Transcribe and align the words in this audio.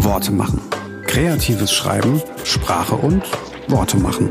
Worte 0.00 0.30
machen. 0.30 0.60
Kreatives 1.06 1.72
Schreiben, 1.72 2.22
Sprache 2.44 2.94
und 2.94 3.22
Worte 3.68 3.96
machen. 3.96 4.30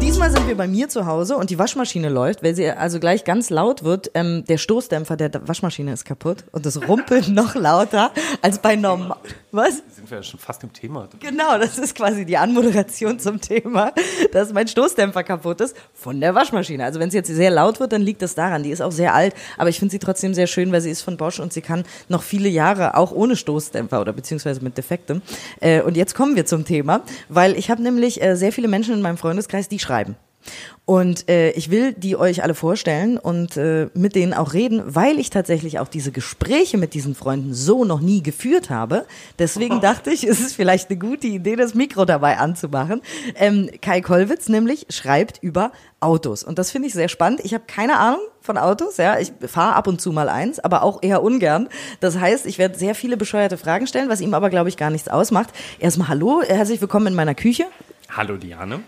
Diesmal 0.00 0.30
sind 0.30 0.46
wir 0.48 0.56
bei 0.56 0.68
mir 0.68 0.88
zu 0.88 1.06
Hause 1.06 1.36
und 1.36 1.50
die 1.50 1.58
Waschmaschine 1.58 2.08
läuft, 2.08 2.42
weil 2.42 2.54
sie 2.54 2.70
also 2.70 3.00
gleich 3.00 3.24
ganz 3.24 3.50
laut 3.50 3.82
wird. 3.82 4.10
Ähm, 4.14 4.44
der 4.48 4.58
Stoßdämpfer 4.58 5.16
der 5.16 5.48
Waschmaschine 5.48 5.92
ist 5.92 6.04
kaputt 6.04 6.44
und 6.52 6.64
es 6.66 6.88
rumpelt 6.88 7.28
noch 7.28 7.54
lauter 7.54 8.12
als 8.42 8.58
bei 8.58 8.76
normal. 8.76 9.18
Was? 9.52 9.82
Sind 9.90 10.08
wir 10.08 10.18
ja 10.18 10.22
schon 10.22 10.38
fast 10.38 10.62
im 10.62 10.72
Thema. 10.72 11.08
Genau, 11.18 11.58
das 11.58 11.76
ist 11.78 11.96
quasi 11.96 12.24
die 12.24 12.36
Anmoderation 12.36 13.18
zum 13.18 13.40
Thema, 13.40 13.92
dass 14.32 14.52
mein 14.52 14.68
Stoßdämpfer 14.68 15.24
kaputt 15.24 15.60
ist 15.60 15.76
von 15.92 16.20
der 16.20 16.34
Waschmaschine. 16.34 16.84
Also 16.84 17.00
wenn 17.00 17.08
es 17.08 17.14
jetzt 17.14 17.28
sehr 17.28 17.50
laut 17.50 17.80
wird, 17.80 17.92
dann 17.92 18.02
liegt 18.02 18.22
das 18.22 18.36
daran. 18.36 18.62
Die 18.62 18.70
ist 18.70 18.80
auch 18.80 18.92
sehr 18.92 19.12
alt, 19.12 19.34
aber 19.58 19.68
ich 19.68 19.78
finde 19.78 19.90
sie 19.90 19.98
trotzdem 19.98 20.34
sehr 20.34 20.46
schön, 20.46 20.70
weil 20.70 20.80
sie 20.80 20.90
ist 20.90 21.02
von 21.02 21.16
Bosch 21.16 21.40
und 21.40 21.52
sie 21.52 21.62
kann 21.62 21.84
noch 22.08 22.22
viele 22.22 22.48
Jahre 22.48 22.96
auch 22.96 23.10
ohne 23.10 23.34
Stoßdämpfer 23.34 24.00
oder 24.00 24.12
beziehungsweise 24.12 24.62
mit 24.62 24.78
Defektem. 24.78 25.20
Äh, 25.60 25.82
und 25.82 25.96
jetzt 25.96 26.14
kommen 26.14 26.36
wir 26.36 26.46
zum 26.46 26.64
Thema, 26.64 27.02
weil 27.28 27.56
ich 27.56 27.70
habe 27.70 27.82
nämlich 27.82 28.22
äh, 28.22 28.36
sehr 28.36 28.52
viele 28.52 28.68
Menschen 28.68 28.94
in 28.94 29.02
meinem 29.02 29.16
Freundeskreis, 29.18 29.68
die 29.68 29.80
schreiben. 29.80 30.16
Und 30.90 31.28
äh, 31.28 31.52
ich 31.52 31.70
will 31.70 31.92
die 31.92 32.16
euch 32.16 32.42
alle 32.42 32.56
vorstellen 32.56 33.16
und 33.16 33.56
äh, 33.56 33.86
mit 33.94 34.16
denen 34.16 34.34
auch 34.34 34.54
reden, 34.54 34.82
weil 34.84 35.20
ich 35.20 35.30
tatsächlich 35.30 35.78
auch 35.78 35.86
diese 35.86 36.10
Gespräche 36.10 36.78
mit 36.78 36.94
diesen 36.94 37.14
Freunden 37.14 37.54
so 37.54 37.84
noch 37.84 38.00
nie 38.00 38.24
geführt 38.24 38.70
habe. 38.70 39.06
Deswegen 39.38 39.80
dachte 39.80 40.10
ich, 40.10 40.24
es 40.24 40.40
ist 40.40 40.56
vielleicht 40.56 40.90
eine 40.90 40.98
gute 40.98 41.28
Idee, 41.28 41.54
das 41.54 41.74
Mikro 41.74 42.06
dabei 42.06 42.38
anzumachen. 42.38 43.02
Ähm, 43.36 43.70
Kai 43.80 44.00
Kollwitz 44.00 44.48
nämlich 44.48 44.86
schreibt 44.90 45.40
über 45.44 45.70
Autos 46.00 46.42
und 46.42 46.58
das 46.58 46.72
finde 46.72 46.88
ich 46.88 46.94
sehr 46.94 47.08
spannend. 47.08 47.38
Ich 47.44 47.54
habe 47.54 47.62
keine 47.68 47.96
Ahnung 47.96 48.22
von 48.40 48.58
Autos, 48.58 48.96
ja, 48.96 49.16
ich 49.16 49.30
fahre 49.46 49.76
ab 49.76 49.86
und 49.86 50.00
zu 50.00 50.10
mal 50.10 50.28
eins, 50.28 50.58
aber 50.58 50.82
auch 50.82 51.04
eher 51.04 51.22
ungern. 51.22 51.68
Das 52.00 52.18
heißt, 52.18 52.46
ich 52.46 52.58
werde 52.58 52.76
sehr 52.76 52.96
viele 52.96 53.16
bescheuerte 53.16 53.58
Fragen 53.58 53.86
stellen, 53.86 54.08
was 54.08 54.20
ihm 54.20 54.34
aber 54.34 54.50
glaube 54.50 54.68
ich 54.68 54.76
gar 54.76 54.90
nichts 54.90 55.06
ausmacht. 55.06 55.50
Erstmal 55.78 56.08
hallo, 56.08 56.42
herzlich 56.44 56.80
willkommen 56.80 57.06
in 57.06 57.14
meiner 57.14 57.36
Küche. 57.36 57.66
Hallo 58.08 58.36
Diane. 58.36 58.80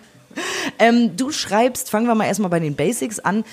Ähm, 0.78 1.16
du 1.16 1.32
schreibst, 1.32 1.90
fangen 1.90 2.06
wir 2.06 2.14
mal 2.14 2.26
erstmal 2.26 2.50
bei 2.50 2.60
den 2.60 2.74
Basics 2.74 3.18
an, 3.18 3.44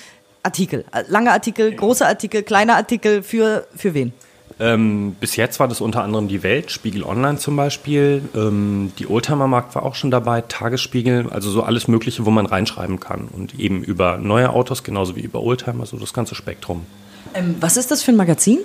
Artikel. 0.42 0.84
Lange 1.08 1.32
Artikel, 1.32 1.74
große 1.74 2.06
Artikel, 2.06 2.42
kleine 2.42 2.74
Artikel, 2.74 3.22
für, 3.22 3.66
für 3.76 3.94
wen? 3.94 4.12
Ähm, 4.58 5.16
bis 5.18 5.36
jetzt 5.36 5.58
war 5.58 5.68
das 5.68 5.80
unter 5.80 6.02
anderem 6.02 6.28
die 6.28 6.42
Welt, 6.42 6.70
Spiegel 6.70 7.02
Online 7.02 7.38
zum 7.38 7.56
Beispiel. 7.56 8.22
Ähm, 8.34 8.92
die 8.98 9.08
Oldtimer-Markt 9.08 9.74
war 9.74 9.84
auch 9.84 9.94
schon 9.94 10.10
dabei, 10.10 10.42
Tagesspiegel, 10.42 11.30
also 11.30 11.50
so 11.50 11.62
alles 11.62 11.88
Mögliche, 11.88 12.26
wo 12.26 12.30
man 12.30 12.44
reinschreiben 12.44 13.00
kann. 13.00 13.28
Und 13.28 13.58
eben 13.58 13.82
über 13.82 14.18
neue 14.18 14.50
Autos, 14.50 14.82
genauso 14.84 15.16
wie 15.16 15.20
über 15.20 15.42
Oldtimer, 15.42 15.86
so 15.86 15.96
das 15.96 16.12
ganze 16.12 16.34
Spektrum. 16.34 16.84
Ähm, 17.32 17.56
was 17.60 17.78
ist 17.78 17.90
das 17.90 18.02
für 18.02 18.12
ein 18.12 18.16
Magazin? 18.16 18.58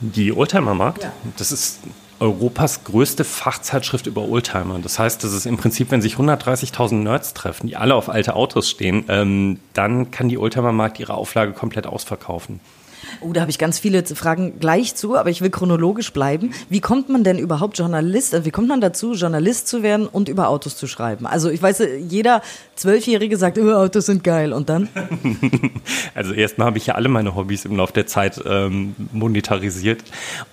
Die 0.00 0.32
Oldtimer-Markt, 0.32 1.04
ja. 1.04 1.12
das 1.36 1.50
ist 1.50 1.80
Europas 2.20 2.84
größte 2.84 3.24
Fachzeitschrift 3.24 4.06
über 4.06 4.22
Oldtimer. 4.22 4.78
Das 4.78 4.98
heißt, 4.98 5.22
das 5.22 5.32
ist 5.32 5.46
im 5.46 5.56
Prinzip, 5.56 5.90
wenn 5.90 6.02
sich 6.02 6.14
130.000 6.14 6.94
Nerds 6.94 7.34
treffen, 7.34 7.66
die 7.66 7.76
alle 7.76 7.94
auf 7.94 8.08
alte 8.08 8.34
Autos 8.34 8.70
stehen, 8.70 9.04
ähm, 9.08 9.60
dann 9.74 10.10
kann 10.10 10.28
die 10.28 10.38
Oldtimer-Markt 10.38 10.98
ihre 11.00 11.14
Auflage 11.14 11.52
komplett 11.52 11.86
ausverkaufen. 11.86 12.60
Oh, 13.20 13.32
da 13.32 13.40
habe 13.40 13.50
ich 13.50 13.58
ganz 13.58 13.78
viele 13.78 14.04
Fragen 14.04 14.58
gleich 14.58 14.94
zu, 14.94 15.16
aber 15.16 15.30
ich 15.30 15.40
will 15.40 15.50
chronologisch 15.50 16.12
bleiben. 16.12 16.52
Wie 16.68 16.80
kommt 16.80 17.08
man 17.08 17.24
denn 17.24 17.38
überhaupt 17.38 17.78
Journalist, 17.78 18.34
also 18.34 18.46
wie 18.46 18.50
kommt 18.50 18.68
man 18.68 18.80
dazu, 18.80 19.14
Journalist 19.14 19.68
zu 19.68 19.82
werden 19.82 20.06
und 20.06 20.28
über 20.28 20.48
Autos 20.48 20.76
zu 20.76 20.86
schreiben? 20.86 21.26
Also 21.26 21.50
ich 21.50 21.62
weiß, 21.62 21.82
jeder 22.08 22.42
Zwölfjährige 22.74 23.36
sagt, 23.36 23.58
oh, 23.58 23.72
Autos 23.72 24.06
sind 24.06 24.24
geil 24.24 24.52
und 24.52 24.68
dann? 24.68 24.88
Also 26.14 26.32
erstmal 26.32 26.68
habe 26.68 26.78
ich 26.78 26.86
ja 26.86 26.94
alle 26.94 27.08
meine 27.08 27.34
Hobbys 27.34 27.64
im 27.64 27.76
Laufe 27.76 27.92
der 27.92 28.06
Zeit 28.06 28.40
ähm, 28.46 28.94
monetarisiert 29.12 30.02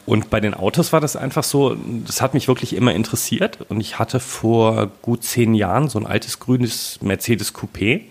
und 0.06 0.30
bei 0.30 0.40
den 0.40 0.54
Autos 0.54 0.92
war 0.92 1.00
das 1.00 1.16
einfach 1.16 1.44
so, 1.44 1.76
das 2.06 2.22
hat 2.22 2.34
mich 2.34 2.48
wirklich 2.48 2.76
immer 2.76 2.94
interessiert 2.94 3.60
und 3.70 3.80
ich 3.80 4.00
hatte 4.00 4.20
vor 4.20 4.92
gut 5.02 5.24
zehn 5.24 5.54
Jahren 5.54 5.88
so 5.90 6.00
ein 6.00 6.06
altes 6.06 6.40
grünes 6.40 7.00
Mercedes 7.02 7.54
Coupé 7.56 8.02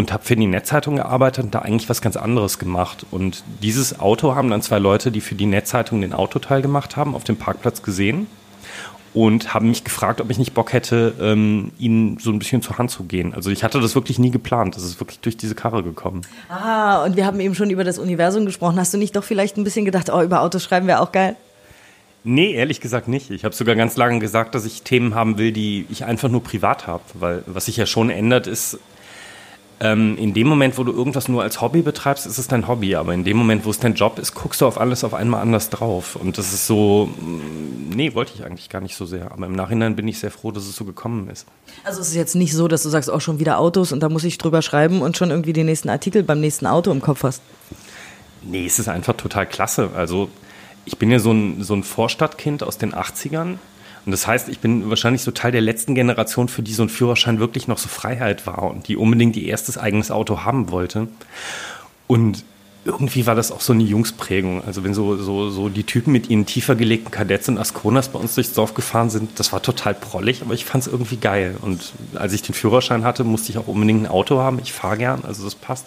und 0.00 0.12
habe 0.12 0.24
für 0.24 0.34
die 0.34 0.46
Netzzeitung 0.46 0.96
gearbeitet 0.96 1.44
und 1.44 1.54
da 1.54 1.60
eigentlich 1.60 1.88
was 1.88 2.02
ganz 2.02 2.16
anderes 2.16 2.58
gemacht. 2.58 3.06
Und 3.10 3.44
dieses 3.62 4.00
Auto 4.00 4.34
haben 4.34 4.50
dann 4.50 4.62
zwei 4.62 4.78
Leute, 4.78 5.12
die 5.12 5.20
für 5.20 5.34
die 5.34 5.46
Netzzeitung 5.46 6.00
den 6.00 6.12
Autoteil 6.12 6.62
gemacht 6.62 6.96
haben, 6.96 7.14
auf 7.14 7.22
dem 7.22 7.36
Parkplatz 7.36 7.82
gesehen 7.82 8.26
und 9.12 9.54
haben 9.54 9.68
mich 9.68 9.84
gefragt, 9.84 10.20
ob 10.20 10.30
ich 10.30 10.38
nicht 10.38 10.54
Bock 10.54 10.72
hätte, 10.72 11.14
ähm, 11.20 11.72
ihnen 11.78 12.18
so 12.18 12.30
ein 12.30 12.38
bisschen 12.38 12.62
zur 12.62 12.78
Hand 12.78 12.90
zu 12.90 13.04
gehen. 13.04 13.34
Also 13.34 13.50
ich 13.50 13.62
hatte 13.64 13.80
das 13.80 13.94
wirklich 13.94 14.18
nie 14.18 14.30
geplant. 14.30 14.76
Das 14.76 14.84
ist 14.84 15.00
wirklich 15.00 15.20
durch 15.20 15.36
diese 15.36 15.54
Karre 15.54 15.82
gekommen. 15.82 16.22
Ah, 16.48 17.04
und 17.04 17.16
wir 17.16 17.26
haben 17.26 17.40
eben 17.40 17.54
schon 17.54 17.70
über 17.70 17.84
das 17.84 17.98
Universum 17.98 18.46
gesprochen. 18.46 18.78
Hast 18.78 18.94
du 18.94 18.98
nicht 18.98 19.16
doch 19.16 19.24
vielleicht 19.24 19.56
ein 19.56 19.64
bisschen 19.64 19.84
gedacht, 19.84 20.10
oh, 20.10 20.22
über 20.22 20.42
Autos 20.42 20.62
schreiben 20.62 20.86
wir 20.86 21.00
auch 21.00 21.12
geil? 21.12 21.36
Nee, 22.22 22.52
ehrlich 22.52 22.80
gesagt 22.80 23.08
nicht. 23.08 23.30
Ich 23.30 23.44
habe 23.44 23.54
sogar 23.54 23.74
ganz 23.74 23.96
lange 23.96 24.18
gesagt, 24.18 24.54
dass 24.54 24.66
ich 24.66 24.82
Themen 24.82 25.14
haben 25.14 25.38
will, 25.38 25.52
die 25.52 25.86
ich 25.88 26.04
einfach 26.04 26.28
nur 26.28 26.42
privat 26.42 26.86
habe. 26.86 27.02
Weil 27.14 27.42
was 27.46 27.64
sich 27.64 27.76
ja 27.78 27.86
schon 27.86 28.10
ändert, 28.10 28.46
ist, 28.46 28.78
ähm, 29.80 30.18
in 30.18 30.34
dem 30.34 30.46
Moment, 30.46 30.76
wo 30.76 30.84
du 30.84 30.92
irgendwas 30.92 31.28
nur 31.28 31.42
als 31.42 31.62
Hobby 31.62 31.80
betreibst, 31.80 32.26
ist 32.26 32.36
es 32.36 32.48
dein 32.48 32.68
Hobby. 32.68 32.96
Aber 32.96 33.14
in 33.14 33.24
dem 33.24 33.38
Moment, 33.38 33.64
wo 33.64 33.70
es 33.70 33.78
dein 33.78 33.94
Job 33.94 34.18
ist, 34.18 34.34
guckst 34.34 34.60
du 34.60 34.66
auf 34.66 34.78
alles 34.78 35.04
auf 35.04 35.14
einmal 35.14 35.40
anders 35.40 35.70
drauf. 35.70 36.16
Und 36.16 36.36
das 36.36 36.52
ist 36.52 36.66
so, 36.66 37.06
mm, 37.06 37.88
nee, 37.96 38.14
wollte 38.14 38.32
ich 38.34 38.44
eigentlich 38.44 38.68
gar 38.68 38.82
nicht 38.82 38.94
so 38.94 39.06
sehr. 39.06 39.32
Aber 39.32 39.46
im 39.46 39.54
Nachhinein 39.54 39.96
bin 39.96 40.06
ich 40.06 40.18
sehr 40.18 40.30
froh, 40.30 40.52
dass 40.52 40.64
es 40.64 40.76
so 40.76 40.84
gekommen 40.84 41.30
ist. 41.30 41.46
Also 41.82 42.02
es 42.02 42.08
ist 42.08 42.14
jetzt 42.14 42.34
nicht 42.34 42.54
so, 42.54 42.68
dass 42.68 42.82
du 42.82 42.90
sagst, 42.90 43.10
auch 43.10 43.16
oh, 43.16 43.20
schon 43.20 43.38
wieder 43.38 43.58
Autos 43.58 43.92
und 43.92 44.00
da 44.00 44.10
muss 44.10 44.24
ich 44.24 44.36
drüber 44.36 44.60
schreiben 44.60 45.00
und 45.00 45.16
schon 45.16 45.30
irgendwie 45.30 45.54
den 45.54 45.66
nächsten 45.66 45.88
Artikel 45.88 46.22
beim 46.22 46.40
nächsten 46.40 46.66
Auto 46.66 46.90
im 46.90 47.00
Kopf 47.00 47.22
hast. 47.22 47.40
Nee, 48.42 48.66
es 48.66 48.78
ist 48.78 48.88
einfach 48.88 49.14
total 49.16 49.46
klasse. 49.46 49.90
Also 49.94 50.28
ich 50.84 50.98
bin 50.98 51.10
ja 51.10 51.18
so 51.18 51.32
ein, 51.32 51.62
so 51.62 51.74
ein 51.74 51.84
Vorstadtkind 51.84 52.62
aus 52.62 52.76
den 52.76 52.94
80ern 52.94 53.56
und 54.06 54.12
das 54.12 54.26
heißt, 54.26 54.48
ich 54.48 54.60
bin 54.60 54.88
wahrscheinlich 54.88 55.22
so 55.22 55.30
Teil 55.30 55.52
der 55.52 55.60
letzten 55.60 55.94
Generation, 55.94 56.48
für 56.48 56.62
die 56.62 56.72
so 56.72 56.82
ein 56.82 56.88
Führerschein 56.88 57.38
wirklich 57.38 57.68
noch 57.68 57.78
so 57.78 57.88
Freiheit 57.88 58.46
war 58.46 58.62
und 58.64 58.88
die 58.88 58.96
unbedingt 58.96 59.36
ihr 59.36 59.46
erstes 59.48 59.76
eigenes 59.76 60.10
Auto 60.10 60.44
haben 60.44 60.70
wollte. 60.70 61.08
Und 62.06 62.44
irgendwie 62.84 63.26
war 63.26 63.34
das 63.34 63.52
auch 63.52 63.60
so 63.60 63.74
eine 63.74 63.82
Jungsprägung. 63.82 64.64
Also 64.64 64.84
wenn 64.84 64.94
so, 64.94 65.16
so, 65.16 65.50
so 65.50 65.68
die 65.68 65.84
Typen 65.84 66.12
mit 66.12 66.30
ihren 66.30 66.46
tiefer 66.46 66.74
gelegten 66.74 67.10
Kadetts 67.10 67.48
und 67.48 67.58
Asconas 67.58 68.08
bei 68.08 68.18
uns 68.18 68.34
durchs 68.34 68.54
Dorf 68.54 68.72
gefahren 68.72 69.10
sind, 69.10 69.38
das 69.38 69.52
war 69.52 69.60
total 69.60 69.94
prollig, 69.94 70.40
aber 70.42 70.54
ich 70.54 70.64
fand 70.64 70.86
es 70.86 70.92
irgendwie 70.92 71.16
geil. 71.16 71.56
Und 71.60 71.92
als 72.14 72.32
ich 72.32 72.42
den 72.42 72.54
Führerschein 72.54 73.04
hatte, 73.04 73.22
musste 73.22 73.50
ich 73.52 73.58
auch 73.58 73.66
unbedingt 73.66 74.04
ein 74.04 74.06
Auto 74.06 74.38
haben. 74.38 74.58
Ich 74.62 74.72
fahre 74.72 74.96
gern, 74.96 75.24
also 75.26 75.44
das 75.44 75.54
passt. 75.54 75.86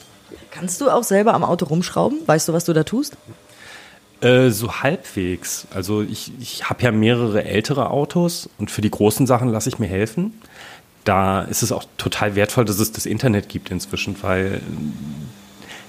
Kannst 0.51 0.81
du 0.81 0.89
auch 0.89 1.03
selber 1.03 1.33
am 1.33 1.43
Auto 1.43 1.65
rumschrauben? 1.65 2.19
Weißt 2.27 2.47
du, 2.47 2.53
was 2.53 2.65
du 2.65 2.73
da 2.73 2.83
tust? 2.83 3.17
Äh, 4.23 4.51
so 4.51 4.81
halbwegs. 4.81 5.67
Also 5.73 6.01
ich, 6.01 6.31
ich 6.39 6.69
habe 6.69 6.81
ja 6.81 6.91
mehrere 6.91 7.43
ältere 7.43 7.89
Autos 7.89 8.49
und 8.57 8.71
für 8.71 8.81
die 8.81 8.89
großen 8.89 9.27
Sachen 9.27 9.49
lasse 9.49 9.67
ich 9.67 9.79
mir 9.79 9.87
helfen. 9.87 10.39
Da 11.03 11.41
ist 11.41 11.61
es 11.61 11.73
auch 11.73 11.83
total 11.97 12.35
wertvoll, 12.35 12.63
dass 12.63 12.79
es 12.79 12.93
das 12.93 13.05
Internet 13.05 13.49
gibt 13.49 13.69
inzwischen, 13.69 14.15
weil 14.23 14.61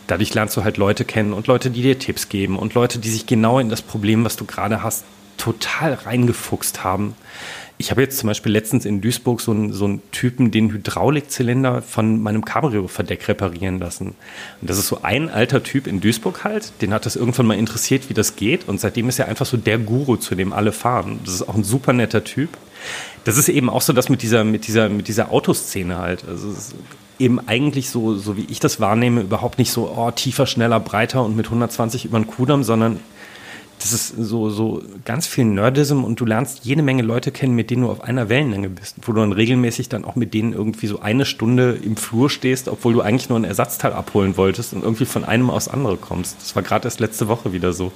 dadurch 0.08 0.34
lernst 0.34 0.56
du 0.56 0.64
halt 0.64 0.78
Leute 0.78 1.04
kennen 1.04 1.32
und 1.32 1.46
Leute, 1.46 1.70
die 1.70 1.82
dir 1.82 1.96
Tipps 2.00 2.28
geben 2.28 2.58
und 2.58 2.74
Leute, 2.74 2.98
die 2.98 3.08
sich 3.08 3.26
genau 3.26 3.60
in 3.60 3.68
das 3.68 3.82
Problem, 3.82 4.24
was 4.24 4.34
du 4.34 4.44
gerade 4.44 4.82
hast, 4.82 5.04
total 5.36 5.94
reingefuchst 5.94 6.82
haben. 6.82 7.14
Ich 7.76 7.90
habe 7.90 8.02
jetzt 8.02 8.18
zum 8.18 8.28
Beispiel 8.28 8.52
letztens 8.52 8.84
in 8.84 9.00
Duisburg 9.00 9.40
so 9.40 9.50
einen, 9.50 9.72
so 9.72 9.84
einen 9.84 10.02
Typen 10.12 10.52
den 10.52 10.70
Hydraulikzylinder 10.70 11.82
von 11.82 12.22
meinem 12.22 12.44
Cabrio-Verdeck 12.44 13.26
reparieren 13.26 13.80
lassen. 13.80 14.14
Und 14.60 14.70
das 14.70 14.78
ist 14.78 14.86
so 14.86 15.00
ein 15.02 15.28
alter 15.28 15.62
Typ 15.62 15.88
in 15.88 16.00
Duisburg 16.00 16.44
halt, 16.44 16.72
den 16.82 16.94
hat 16.94 17.04
das 17.04 17.16
irgendwann 17.16 17.46
mal 17.46 17.58
interessiert, 17.58 18.08
wie 18.08 18.14
das 18.14 18.36
geht. 18.36 18.68
Und 18.68 18.80
seitdem 18.80 19.08
ist 19.08 19.18
er 19.18 19.26
einfach 19.26 19.46
so 19.46 19.56
der 19.56 19.78
Guru, 19.78 20.16
zu 20.16 20.36
dem 20.36 20.52
alle 20.52 20.70
fahren. 20.70 21.18
Das 21.24 21.34
ist 21.34 21.48
auch 21.48 21.56
ein 21.56 21.64
super 21.64 21.92
netter 21.92 22.22
Typ. 22.22 22.50
Das 23.24 23.38
ist 23.38 23.48
eben 23.48 23.68
auch 23.68 23.82
so 23.82 23.92
das 23.92 24.08
mit 24.08 24.22
dieser, 24.22 24.44
mit 24.44 24.68
dieser, 24.68 24.88
mit 24.88 25.08
dieser 25.08 25.32
Autoszene 25.32 25.98
halt. 25.98 26.24
Also 26.28 26.54
eben 27.18 27.40
eigentlich 27.48 27.90
so, 27.90 28.14
so 28.16 28.36
wie 28.36 28.46
ich 28.48 28.60
das 28.60 28.80
wahrnehme, 28.80 29.22
überhaupt 29.22 29.58
nicht 29.58 29.72
so 29.72 29.92
oh, 29.96 30.10
tiefer, 30.10 30.46
schneller, 30.46 30.80
breiter 30.80 31.24
und 31.24 31.36
mit 31.36 31.46
120 31.46 32.04
über 32.04 32.18
den 32.18 32.26
Kudamm, 32.26 32.64
sondern 32.64 33.00
das 33.84 33.92
ist 33.92 34.14
so, 34.16 34.48
so 34.48 34.82
ganz 35.04 35.26
viel 35.26 35.44
Nerdism 35.44 36.04
und 36.04 36.18
du 36.18 36.24
lernst 36.24 36.64
jede 36.64 36.82
Menge 36.82 37.02
Leute 37.02 37.30
kennen, 37.32 37.54
mit 37.54 37.68
denen 37.68 37.82
du 37.82 37.90
auf 37.90 38.02
einer 38.02 38.30
Wellenlänge 38.30 38.70
bist, 38.70 38.96
wo 39.02 39.12
du 39.12 39.20
dann 39.20 39.32
regelmäßig 39.32 39.90
dann 39.90 40.06
auch 40.06 40.16
mit 40.16 40.32
denen 40.32 40.54
irgendwie 40.54 40.86
so 40.86 41.00
eine 41.00 41.26
Stunde 41.26 41.78
im 41.82 41.98
Flur 41.98 42.30
stehst, 42.30 42.68
obwohl 42.68 42.94
du 42.94 43.02
eigentlich 43.02 43.28
nur 43.28 43.38
ein 43.38 43.44
Ersatzteil 43.44 43.92
abholen 43.92 44.38
wolltest 44.38 44.72
und 44.72 44.82
irgendwie 44.82 45.04
von 45.04 45.22
einem 45.22 45.50
aufs 45.50 45.68
andere 45.68 45.98
kommst. 45.98 46.38
Das 46.40 46.56
war 46.56 46.62
gerade 46.62 46.86
erst 46.86 47.00
letzte 47.00 47.28
Woche 47.28 47.52
wieder 47.52 47.74
so. 47.74 47.92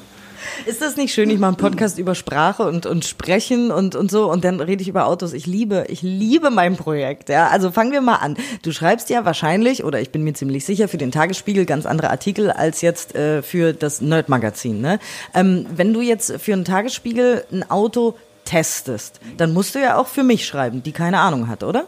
Ist 0.66 0.82
das 0.82 0.96
nicht 0.96 1.12
schön? 1.12 1.30
Ich 1.30 1.38
mache 1.38 1.48
einen 1.48 1.56
Podcast 1.56 1.98
über 1.98 2.14
Sprache 2.14 2.64
und, 2.64 2.86
und 2.86 3.04
Sprechen 3.04 3.70
und, 3.70 3.94
und 3.94 4.10
so 4.10 4.30
und 4.30 4.44
dann 4.44 4.60
rede 4.60 4.82
ich 4.82 4.88
über 4.88 5.06
Autos. 5.06 5.32
Ich 5.32 5.46
liebe, 5.46 5.86
ich 5.88 6.02
liebe 6.02 6.50
mein 6.50 6.76
Projekt. 6.76 7.28
Ja, 7.28 7.48
also 7.48 7.70
fangen 7.70 7.92
wir 7.92 8.00
mal 8.00 8.16
an. 8.16 8.36
Du 8.62 8.72
schreibst 8.72 9.10
ja 9.10 9.24
wahrscheinlich, 9.24 9.84
oder 9.84 10.00
ich 10.00 10.10
bin 10.10 10.24
mir 10.24 10.34
ziemlich 10.34 10.64
sicher, 10.64 10.88
für 10.88 10.98
den 10.98 11.12
Tagesspiegel 11.12 11.64
ganz 11.66 11.86
andere 11.86 12.10
Artikel 12.10 12.50
als 12.50 12.80
jetzt 12.80 13.14
äh, 13.14 13.42
für 13.42 13.72
das 13.72 14.00
Nerd-Magazin. 14.00 14.80
Ne? 14.80 14.98
Ähm, 15.34 15.66
wenn 15.74 15.92
du 15.92 16.00
jetzt 16.00 16.40
für 16.40 16.52
einen 16.52 16.64
Tagesspiegel 16.64 17.44
ein 17.52 17.70
Auto 17.70 18.16
testest, 18.44 19.20
dann 19.36 19.52
musst 19.52 19.74
du 19.74 19.80
ja 19.80 19.96
auch 19.96 20.06
für 20.06 20.22
mich 20.22 20.46
schreiben, 20.46 20.82
die 20.82 20.92
keine 20.92 21.20
Ahnung 21.20 21.48
hat, 21.48 21.62
oder? 21.62 21.86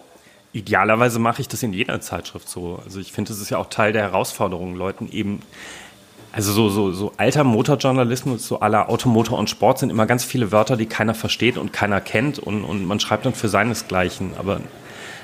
Idealerweise 0.52 1.20
mache 1.20 1.42
ich 1.42 1.48
das 1.48 1.62
in 1.62 1.72
jeder 1.72 2.00
Zeitschrift 2.00 2.48
so. 2.48 2.80
Also 2.84 2.98
ich 2.98 3.12
finde, 3.12 3.30
das 3.30 3.40
ist 3.40 3.50
ja 3.50 3.58
auch 3.58 3.68
Teil 3.68 3.92
der 3.92 4.02
Herausforderung, 4.02 4.74
Leuten 4.74 5.08
eben 5.10 5.42
Also 6.32 6.52
so, 6.52 6.68
so, 6.68 6.92
so 6.92 7.12
alter 7.16 7.42
Motorjournalismus, 7.42 8.46
so 8.46 8.60
aller 8.60 8.88
Automotor 8.88 9.38
und 9.38 9.50
Sport 9.50 9.80
sind 9.80 9.90
immer 9.90 10.06
ganz 10.06 10.24
viele 10.24 10.52
Wörter, 10.52 10.76
die 10.76 10.86
keiner 10.86 11.14
versteht 11.14 11.58
und 11.58 11.72
keiner 11.72 12.00
kennt 12.00 12.38
und, 12.38 12.62
und 12.64 12.86
man 12.86 13.00
schreibt 13.00 13.26
dann 13.26 13.34
für 13.34 13.48
seinesgleichen. 13.48 14.32
Aber 14.38 14.60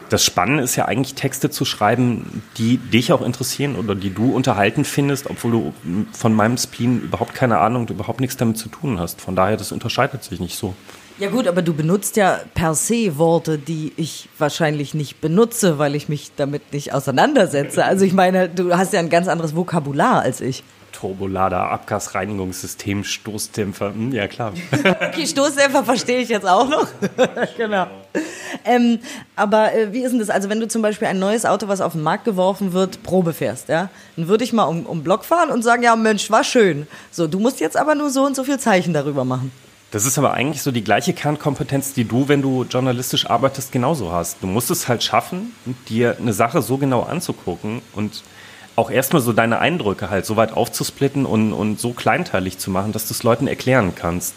das 0.09 0.25
Spannende 0.25 0.63
ist 0.63 0.77
ja 0.77 0.87
eigentlich 0.87 1.15
Texte 1.15 1.51
zu 1.51 1.65
schreiben, 1.65 2.43
die 2.59 2.79
dich 2.79 3.13
auch 3.13 3.23
interessieren 3.23 3.77
oder 3.77 3.95
die 3.95 4.13
du 4.13 4.35
unterhalten 4.35 4.85
findest, 4.85 5.29
obwohl 5.29 5.51
du 5.51 5.75
von 6.13 6.33
meinem 6.35 6.57
Spleen 6.59 7.03
überhaupt 7.03 7.35
keine 7.35 7.59
Ahnung 7.59 7.83
und 7.83 7.91
überhaupt 7.91 8.21
nichts 8.21 8.37
damit 8.37 8.59
zu 8.59 8.69
tun 8.69 8.99
hast. 8.99 9.21
Von 9.21 9.37
daher, 9.37 9.57
das 9.57 9.73
unterscheidet 9.73 10.25
sich 10.25 10.41
nicht 10.41 10.57
so. 10.57 10.75
Ja 11.19 11.31
gut, 11.31 11.49
aber 11.49 11.63
du 11.63 11.73
benutzt 11.73 12.17
ja 12.17 12.41
per 12.55 12.75
se 12.75 13.17
Worte, 13.17 13.59
die 13.59 13.93
ich 13.97 14.29
wahrscheinlich 14.39 14.93
nicht 14.93 15.21
benutze, 15.21 15.79
weil 15.79 15.95
ich 15.95 16.11
mich 16.11 16.33
damit 16.37 16.75
nicht 16.75 16.93
auseinandersetze. 16.93 17.85
Also 17.85 18.05
ich 18.05 18.13
meine, 18.13 18.51
du 18.51 18.77
hast 18.77 18.93
ja 18.93 19.01
ein 19.01 19.09
ganz 19.09 19.27
anderes 19.27 19.57
Vokabular 19.57 20.21
als 20.21 20.43
ich. 20.43 20.63
Turbolader, 20.97 21.71
Abgasreinigungssystem, 21.73 23.05
Stoßdämpfer, 23.05 23.93
hm, 23.93 24.13
ja 24.13 24.27
klar. 24.29 24.55
okay, 24.73 25.27
Stoßdämpfer 25.27 25.85
verstehe 25.85 26.21
ich 26.21 26.31
jetzt 26.31 26.49
auch 26.49 26.67
noch. 26.67 26.89
genau. 27.59 27.87
Ähm, 28.65 29.01
aber 29.37 29.75
äh, 29.75 29.93
wie 29.93 30.01
ist 30.01 30.13
denn 30.13 30.21
das? 30.21 30.31
Also 30.31 30.49
wenn 30.49 30.59
du 30.59 30.69
zum 30.69 30.81
Beispiel 30.81 31.07
ein 31.07 31.19
neues 31.19 31.45
Auto, 31.45 31.69
was 31.69 31.83
auf 31.83 31.93
den 31.93 32.03
Markt 32.03 32.25
geworfen 32.25 32.73
wird, 32.73 33.03
Probe 33.03 33.35
fährst, 33.35 33.69
ja, 33.69 33.91
dann 34.17 34.29
würde 34.29 34.45
ich 34.45 34.55
mal 34.55 34.65
um, 34.65 34.87
um 34.87 35.03
Block 35.03 35.27
fahren 35.27 35.51
und 35.51 35.63
sagen, 35.63 35.83
ja 35.83 35.95
Mensch, 35.97 36.31
war 36.31 36.45
schön. 36.45 36.87
So, 37.11 37.27
du 37.27 37.41
musst 37.41 37.61
jetzt 37.61 37.77
aber 37.77 37.95
nur 37.95 38.09
so 38.09 38.25
und 38.25 38.35
so 38.35 38.45
viel 38.45 38.59
Zeichen 38.59 38.95
darüber 38.95 39.27
machen. 39.27 39.53
Das 39.91 40.07
ist 40.07 40.17
aber 40.17 40.33
eigentlich 40.33 40.63
so 40.63 40.73
die 40.73 40.83
gleiche 40.83 41.13
Kernkompetenz, 41.13 41.93
die 41.93 42.05
du, 42.05 42.27
wenn 42.29 42.41
du 42.41 42.65
journalistisch 42.65 43.29
arbeitest, 43.29 43.71
genauso 43.71 44.13
hast. 44.13 44.39
Du 44.43 44.47
musst 44.47 44.71
es 44.71 44.89
halt 44.89 45.05
schaffen, 45.05 45.53
dir 45.91 46.17
eine 46.19 46.33
Sache 46.33 46.63
so 46.63 46.79
genau 46.79 47.03
anzugucken 47.03 47.83
und 47.95 48.23
auch 48.77 48.91
erstmal 48.91 49.23
so 49.23 49.33
deine 49.33 49.59
Eindrücke 49.59 50.11
halt 50.11 50.27
so 50.27 50.37
weit 50.37 50.53
aufzusplitten 50.53 51.27
und, 51.27 51.53
und 51.53 51.81
so 51.81 51.93
kleinteilig 51.93 52.59
zu 52.59 52.71
machen, 52.71 52.93
dass 52.93 53.09
du 53.09 53.15
es 53.15 53.23
Leuten 53.23 53.47
erklären 53.47 53.95
kannst. 53.95 54.35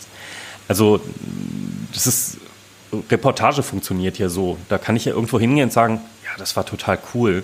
Also, 0.67 1.01
das 1.93 2.07
ist, 2.07 2.37
Reportage 3.11 3.63
funktioniert 3.63 4.17
ja 4.17 4.29
so. 4.29 4.57
Da 4.69 4.77
kann 4.77 4.95
ich 4.95 5.05
ja 5.05 5.13
irgendwo 5.13 5.39
hingehen 5.39 5.65
und 5.65 5.73
sagen, 5.73 6.01
ja, 6.23 6.31
das 6.37 6.55
war 6.55 6.65
total 6.65 6.97
cool. 7.13 7.43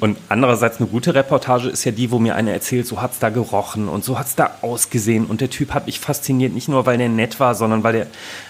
Und 0.00 0.16
andererseits 0.28 0.78
eine 0.78 0.88
gute 0.88 1.14
Reportage 1.14 1.68
ist 1.68 1.84
ja 1.84 1.92
die, 1.92 2.10
wo 2.10 2.18
mir 2.18 2.36
einer 2.36 2.52
erzählt, 2.52 2.86
so 2.86 3.00
hat 3.02 3.12
es 3.12 3.18
da 3.18 3.30
gerochen 3.30 3.88
und 3.88 4.04
so 4.04 4.18
hat 4.18 4.26
es 4.26 4.34
da 4.36 4.58
ausgesehen. 4.62 5.26
Und 5.26 5.40
der 5.40 5.50
Typ 5.50 5.72
hat 5.74 5.86
mich 5.86 6.00
fasziniert, 6.00 6.52
nicht 6.52 6.68
nur, 6.68 6.86
weil 6.86 6.98
der 6.98 7.08
nett 7.08 7.40
war, 7.40 7.54
sondern 7.54 7.82
weil 7.82 7.92
der 7.92 8.06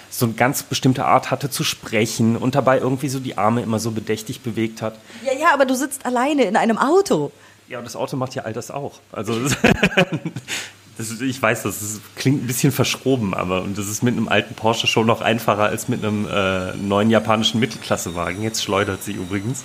so 0.09 0.25
eine 0.25 0.35
ganz 0.35 0.63
bestimmte 0.63 1.05
Art 1.05 1.31
hatte 1.31 1.49
zu 1.49 1.63
sprechen 1.63 2.35
und 2.35 2.55
dabei 2.55 2.79
irgendwie 2.79 3.09
so 3.09 3.19
die 3.19 3.37
Arme 3.37 3.61
immer 3.61 3.79
so 3.79 3.91
bedächtig 3.91 4.41
bewegt 4.41 4.81
hat. 4.81 4.95
Ja, 5.23 5.33
ja, 5.33 5.53
aber 5.53 5.65
du 5.65 5.75
sitzt 5.75 6.05
alleine 6.05 6.43
in 6.43 6.55
einem 6.55 6.77
Auto. 6.77 7.31
Ja, 7.69 7.79
das 7.83 7.95
Auto 7.95 8.17
macht 8.17 8.33
ja 8.33 8.43
all 8.43 8.53
das 8.53 8.71
auch. 8.71 8.93
Also 9.11 9.39
das, 10.97 11.21
ich 11.21 11.39
weiß, 11.39 11.61
das 11.61 11.83
ist, 11.83 12.01
klingt 12.15 12.43
ein 12.43 12.47
bisschen 12.47 12.71
verschroben, 12.71 13.35
aber 13.35 13.61
und 13.61 13.77
das 13.77 13.87
ist 13.87 14.01
mit 14.01 14.17
einem 14.17 14.27
alten 14.27 14.55
Porsche 14.55 14.87
schon 14.87 15.05
noch 15.05 15.21
einfacher 15.21 15.65
als 15.65 15.87
mit 15.87 16.03
einem 16.03 16.27
äh, 16.27 16.75
neuen 16.75 17.11
japanischen 17.11 17.59
Mittelklassewagen. 17.59 18.41
Jetzt 18.41 18.63
schleudert 18.63 19.03
sie 19.03 19.11
übrigens. 19.11 19.63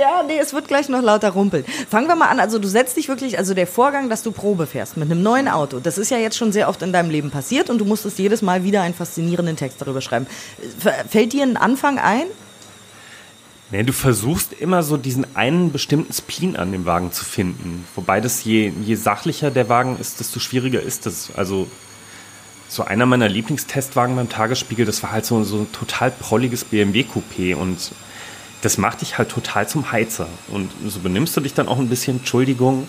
Ja, 0.00 0.22
nee, 0.26 0.38
es 0.40 0.54
wird 0.54 0.68
gleich 0.68 0.88
noch 0.88 1.02
lauter 1.02 1.30
rumpeln. 1.30 1.66
Fangen 1.90 2.08
wir 2.08 2.16
mal 2.16 2.28
an. 2.28 2.40
Also 2.40 2.58
du 2.58 2.66
setzt 2.66 2.96
dich 2.96 3.08
wirklich, 3.08 3.36
also 3.36 3.52
der 3.52 3.66
Vorgang, 3.66 4.08
dass 4.08 4.22
du 4.22 4.32
Probe 4.32 4.66
fährst 4.66 4.96
mit 4.96 5.10
einem 5.10 5.22
neuen 5.22 5.48
Auto, 5.48 5.80
das 5.80 5.98
ist 5.98 6.10
ja 6.10 6.16
jetzt 6.16 6.36
schon 6.38 6.50
sehr 6.50 6.68
oft 6.70 6.80
in 6.80 6.94
deinem 6.94 7.10
Leben 7.10 7.30
passiert 7.30 7.68
und 7.68 7.76
du 7.76 7.84
musstest 7.84 8.18
jedes 8.18 8.40
Mal 8.40 8.64
wieder 8.64 8.80
einen 8.80 8.94
faszinierenden 8.94 9.56
Text 9.56 9.82
darüber 9.82 10.00
schreiben. 10.00 10.26
Fällt 11.08 11.34
dir 11.34 11.42
ein 11.42 11.58
Anfang 11.58 11.98
ein? 11.98 12.24
Nee, 13.70 13.82
du 13.82 13.92
versuchst 13.92 14.54
immer 14.54 14.82
so 14.82 14.96
diesen 14.96 15.36
einen 15.36 15.72
bestimmten 15.72 16.12
Spleen 16.12 16.56
an 16.56 16.72
dem 16.72 16.86
Wagen 16.86 17.12
zu 17.12 17.24
finden. 17.24 17.84
Wobei 17.94 18.20
das 18.20 18.44
je, 18.44 18.72
je 18.82 18.94
sachlicher 18.94 19.50
der 19.50 19.68
Wagen 19.68 19.98
ist, 19.98 20.20
desto 20.20 20.40
schwieriger 20.40 20.80
ist 20.80 21.06
es. 21.06 21.30
Also 21.36 21.68
so 22.68 22.84
einer 22.84 23.04
meiner 23.04 23.28
Lieblingstestwagen 23.28 24.16
beim 24.16 24.30
Tagesspiegel, 24.30 24.86
das 24.86 25.02
war 25.02 25.12
halt 25.12 25.26
so, 25.26 25.42
so 25.44 25.58
ein 25.58 25.72
total 25.72 26.10
prolliges 26.10 26.64
BMW-Coupé 26.64 27.54
und 27.54 27.92
das 28.62 28.78
macht 28.78 29.02
dich 29.02 29.18
halt 29.18 29.28
total 29.28 29.68
zum 29.68 29.92
Heizer. 29.92 30.28
Und 30.48 30.70
so 30.86 31.00
benimmst 31.00 31.36
du 31.36 31.40
dich 31.40 31.52
dann 31.54 31.68
auch 31.68 31.78
ein 31.78 31.88
bisschen, 31.88 32.18
Entschuldigung. 32.18 32.88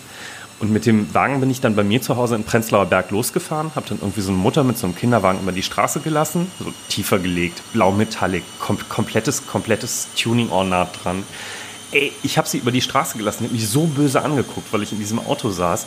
Und 0.60 0.70
mit 0.70 0.84
dem 0.84 1.12
Wagen 1.14 1.40
bin 1.40 1.48
ich 1.48 1.62
dann 1.62 1.74
bei 1.74 1.82
mir 1.82 2.02
zu 2.02 2.16
Hause 2.16 2.34
in 2.34 2.44
Prenzlauer 2.44 2.84
Berg 2.84 3.10
losgefahren, 3.10 3.72
habe 3.74 3.88
dann 3.88 3.98
irgendwie 4.00 4.20
so 4.20 4.30
eine 4.30 4.38
Mutter 4.38 4.62
mit 4.62 4.76
so 4.76 4.86
einem 4.86 4.94
Kinderwagen 4.94 5.40
über 5.40 5.52
die 5.52 5.62
Straße 5.62 6.00
gelassen, 6.00 6.52
so 6.58 6.72
tiefer 6.90 7.18
gelegt, 7.18 7.62
blau 7.72 7.92
metallic, 7.92 8.42
kom 8.58 8.78
komplettes, 8.90 9.46
komplettes 9.46 10.08
Tuning-Ornat 10.16 11.02
dran. 11.02 11.22
Ey, 11.92 12.12
ich 12.22 12.36
habe 12.36 12.46
sie 12.46 12.58
über 12.58 12.72
die 12.72 12.82
Straße 12.82 13.16
gelassen, 13.16 13.44
hat 13.44 13.52
mich 13.52 13.66
so 13.66 13.86
böse 13.86 14.22
angeguckt, 14.22 14.70
weil 14.70 14.82
ich 14.82 14.92
in 14.92 14.98
diesem 14.98 15.18
Auto 15.18 15.48
saß. 15.48 15.86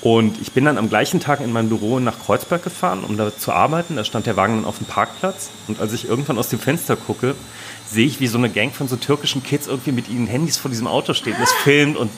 Und 0.00 0.40
ich 0.40 0.52
bin 0.52 0.66
dann 0.66 0.78
am 0.78 0.90
gleichen 0.90 1.18
Tag 1.18 1.40
in 1.40 1.52
mein 1.52 1.70
Büro 1.70 1.98
nach 1.98 2.20
Kreuzberg 2.20 2.62
gefahren, 2.62 3.02
um 3.02 3.16
da 3.16 3.36
zu 3.36 3.52
arbeiten. 3.52 3.96
Da 3.96 4.04
stand 4.04 4.26
der 4.26 4.36
Wagen 4.36 4.56
dann 4.56 4.64
auf 4.64 4.78
dem 4.78 4.86
Parkplatz. 4.86 5.48
Und 5.66 5.80
als 5.80 5.92
ich 5.92 6.08
irgendwann 6.08 6.38
aus 6.38 6.48
dem 6.50 6.60
Fenster 6.60 6.94
gucke, 6.94 7.34
sehe 7.84 8.06
ich, 8.06 8.20
wie 8.20 8.28
so 8.28 8.38
eine 8.38 8.48
Gang 8.48 8.72
von 8.72 8.86
so 8.86 8.94
türkischen 8.94 9.42
Kids 9.42 9.66
irgendwie 9.66 9.90
mit 9.90 10.08
ihren 10.08 10.28
Handys 10.28 10.56
vor 10.56 10.70
diesem 10.70 10.86
Auto 10.86 11.14
steht 11.14 11.36
und 11.36 11.42
es 11.42 11.52
filmt 11.52 11.96
und 11.96 12.10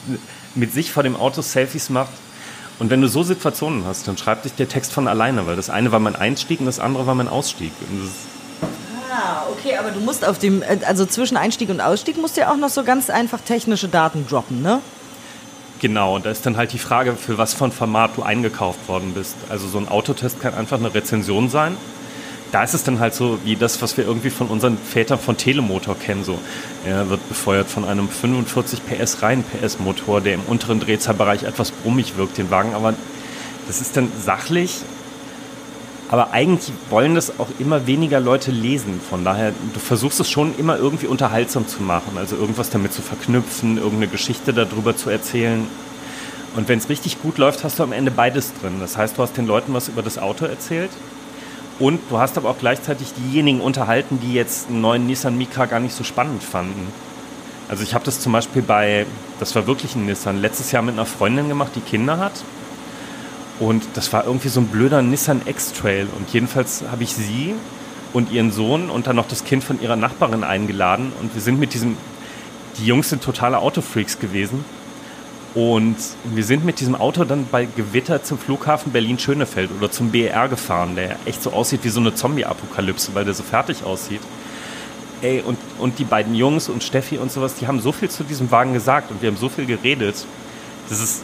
mit 0.54 0.72
sich 0.72 0.92
vor 0.92 1.02
dem 1.02 1.16
Auto 1.16 1.42
Selfies 1.42 1.90
macht. 1.90 2.12
Und 2.78 2.90
wenn 2.90 3.00
du 3.00 3.08
so 3.08 3.22
Situationen 3.22 3.84
hast, 3.84 4.08
dann 4.08 4.16
schreibt 4.16 4.44
sich 4.44 4.54
der 4.54 4.68
Text 4.68 4.92
von 4.92 5.06
alleine, 5.06 5.46
weil 5.46 5.56
das 5.56 5.68
eine 5.68 5.92
war 5.92 6.00
mein 6.00 6.16
Einstieg 6.16 6.60
und 6.60 6.66
das 6.66 6.80
andere 6.80 7.06
war 7.06 7.14
mein 7.14 7.28
Ausstieg. 7.28 7.72
Ah, 9.12 9.42
okay, 9.52 9.76
aber 9.76 9.90
du 9.90 10.00
musst 10.00 10.24
auf 10.24 10.38
dem, 10.38 10.62
also 10.86 11.04
zwischen 11.04 11.36
Einstieg 11.36 11.68
und 11.68 11.80
Ausstieg 11.80 12.16
musst 12.16 12.36
du 12.36 12.42
ja 12.42 12.50
auch 12.50 12.56
noch 12.56 12.70
so 12.70 12.82
ganz 12.82 13.10
einfach 13.10 13.40
technische 13.40 13.88
Daten 13.88 14.26
droppen, 14.26 14.62
ne? 14.62 14.80
Genau, 15.80 16.16
und 16.16 16.26
da 16.26 16.30
ist 16.30 16.44
dann 16.44 16.56
halt 16.56 16.72
die 16.72 16.78
Frage, 16.78 17.14
für 17.14 17.38
was 17.38 17.54
von 17.54 17.72
Format 17.72 18.16
du 18.16 18.22
eingekauft 18.22 18.86
worden 18.88 19.12
bist. 19.14 19.36
Also 19.48 19.66
so 19.66 19.78
ein 19.78 19.88
Autotest 19.88 20.40
kann 20.40 20.54
einfach 20.54 20.78
eine 20.78 20.94
Rezension 20.94 21.48
sein 21.48 21.76
da 22.52 22.64
ist 22.64 22.74
es 22.74 22.84
dann 22.84 22.98
halt 22.98 23.14
so 23.14 23.38
wie 23.44 23.56
das, 23.56 23.80
was 23.82 23.96
wir 23.96 24.04
irgendwie 24.04 24.30
von 24.30 24.48
unseren 24.48 24.76
Vätern 24.76 25.18
von 25.18 25.36
Telemotor 25.36 25.96
kennen. 25.98 26.24
So, 26.24 26.38
er 26.84 27.08
wird 27.08 27.26
befeuert 27.28 27.68
von 27.68 27.84
einem 27.84 28.08
45 28.08 28.80
PS 28.86 29.22
rein 29.22 29.44
PS 29.44 29.78
Motor, 29.78 30.20
der 30.20 30.34
im 30.34 30.42
unteren 30.42 30.80
Drehzahlbereich 30.80 31.44
etwas 31.44 31.70
brummig 31.70 32.16
wirkt, 32.16 32.38
den 32.38 32.50
Wagen. 32.50 32.74
Aber 32.74 32.94
das 33.66 33.80
ist 33.80 33.96
dann 33.96 34.10
sachlich. 34.20 34.80
Aber 36.08 36.32
eigentlich 36.32 36.72
wollen 36.88 37.14
das 37.14 37.38
auch 37.38 37.46
immer 37.60 37.86
weniger 37.86 38.18
Leute 38.18 38.50
lesen. 38.50 39.00
Von 39.08 39.24
daher, 39.24 39.52
du 39.72 39.78
versuchst 39.78 40.18
es 40.18 40.28
schon 40.28 40.58
immer 40.58 40.76
irgendwie 40.76 41.06
unterhaltsam 41.06 41.68
zu 41.68 41.82
machen. 41.82 42.18
Also 42.18 42.34
irgendwas 42.34 42.70
damit 42.70 42.92
zu 42.92 43.00
verknüpfen, 43.00 43.76
irgendeine 43.76 44.08
Geschichte 44.08 44.52
darüber 44.52 44.96
zu 44.96 45.08
erzählen. 45.08 45.68
Und 46.56 46.68
wenn 46.68 46.80
es 46.80 46.88
richtig 46.88 47.22
gut 47.22 47.38
läuft, 47.38 47.62
hast 47.62 47.78
du 47.78 47.84
am 47.84 47.92
Ende 47.92 48.10
beides 48.10 48.52
drin. 48.60 48.78
Das 48.80 48.96
heißt, 48.96 49.18
du 49.18 49.22
hast 49.22 49.36
den 49.36 49.46
Leuten 49.46 49.72
was 49.72 49.86
über 49.86 50.02
das 50.02 50.18
Auto 50.18 50.46
erzählt 50.46 50.90
und 51.80 51.98
du 52.10 52.18
hast 52.18 52.36
aber 52.36 52.50
auch 52.50 52.58
gleichzeitig 52.58 53.14
diejenigen 53.14 53.60
unterhalten, 53.60 54.20
die 54.20 54.34
jetzt 54.34 54.68
einen 54.68 54.82
neuen 54.82 55.06
Nissan 55.06 55.36
Micra 55.36 55.64
gar 55.64 55.80
nicht 55.80 55.94
so 55.94 56.04
spannend 56.04 56.44
fanden. 56.44 56.92
Also 57.68 57.82
ich 57.82 57.94
habe 57.94 58.04
das 58.04 58.20
zum 58.20 58.32
Beispiel 58.32 58.62
bei, 58.62 59.06
das 59.38 59.54
war 59.54 59.66
wirklich 59.66 59.96
ein 59.96 60.04
Nissan, 60.04 60.40
letztes 60.40 60.72
Jahr 60.72 60.82
mit 60.82 60.94
einer 60.94 61.06
Freundin 61.06 61.48
gemacht, 61.48 61.72
die 61.74 61.80
Kinder 61.80 62.18
hat. 62.18 62.32
Und 63.60 63.82
das 63.94 64.12
war 64.12 64.26
irgendwie 64.26 64.48
so 64.48 64.60
ein 64.60 64.66
blöder 64.66 65.00
Nissan 65.00 65.40
X-Trail. 65.46 66.06
Und 66.18 66.30
jedenfalls 66.32 66.84
habe 66.90 67.02
ich 67.02 67.14
sie 67.14 67.54
und 68.12 68.30
ihren 68.30 68.52
Sohn 68.52 68.90
und 68.90 69.06
dann 69.06 69.16
noch 69.16 69.28
das 69.28 69.44
Kind 69.44 69.64
von 69.64 69.80
ihrer 69.80 69.96
Nachbarin 69.96 70.44
eingeladen. 70.44 71.12
Und 71.20 71.34
wir 71.34 71.40
sind 71.40 71.58
mit 71.58 71.72
diesem, 71.72 71.96
die 72.78 72.86
Jungs 72.86 73.08
sind 73.08 73.22
totale 73.22 73.58
Autofreaks 73.58 74.18
gewesen. 74.18 74.64
Und 75.54 75.96
wir 76.24 76.44
sind 76.44 76.64
mit 76.64 76.78
diesem 76.78 76.94
Auto 76.94 77.24
dann 77.24 77.46
bei 77.50 77.64
Gewitter 77.64 78.22
zum 78.22 78.38
Flughafen 78.38 78.92
Berlin-Schönefeld 78.92 79.70
oder 79.76 79.90
zum 79.90 80.10
BER 80.12 80.48
gefahren, 80.48 80.94
der 80.94 81.16
echt 81.26 81.42
so 81.42 81.52
aussieht 81.52 81.80
wie 81.82 81.88
so 81.88 81.98
eine 81.98 82.14
Zombie-Apokalypse, 82.14 83.14
weil 83.14 83.24
der 83.24 83.34
so 83.34 83.42
fertig 83.42 83.82
aussieht. 83.82 84.20
Ey, 85.22 85.42
und, 85.44 85.58
und 85.78 85.98
die 85.98 86.04
beiden 86.04 86.34
Jungs 86.34 86.68
und 86.68 86.84
Steffi 86.84 87.18
und 87.18 87.32
sowas, 87.32 87.56
die 87.56 87.66
haben 87.66 87.80
so 87.80 87.90
viel 87.90 88.08
zu 88.08 88.22
diesem 88.22 88.50
Wagen 88.50 88.72
gesagt 88.72 89.10
und 89.10 89.22
wir 89.22 89.28
haben 89.28 89.36
so 89.36 89.48
viel 89.48 89.66
geredet. 89.66 90.24
Das 90.88 91.00
ist, 91.00 91.22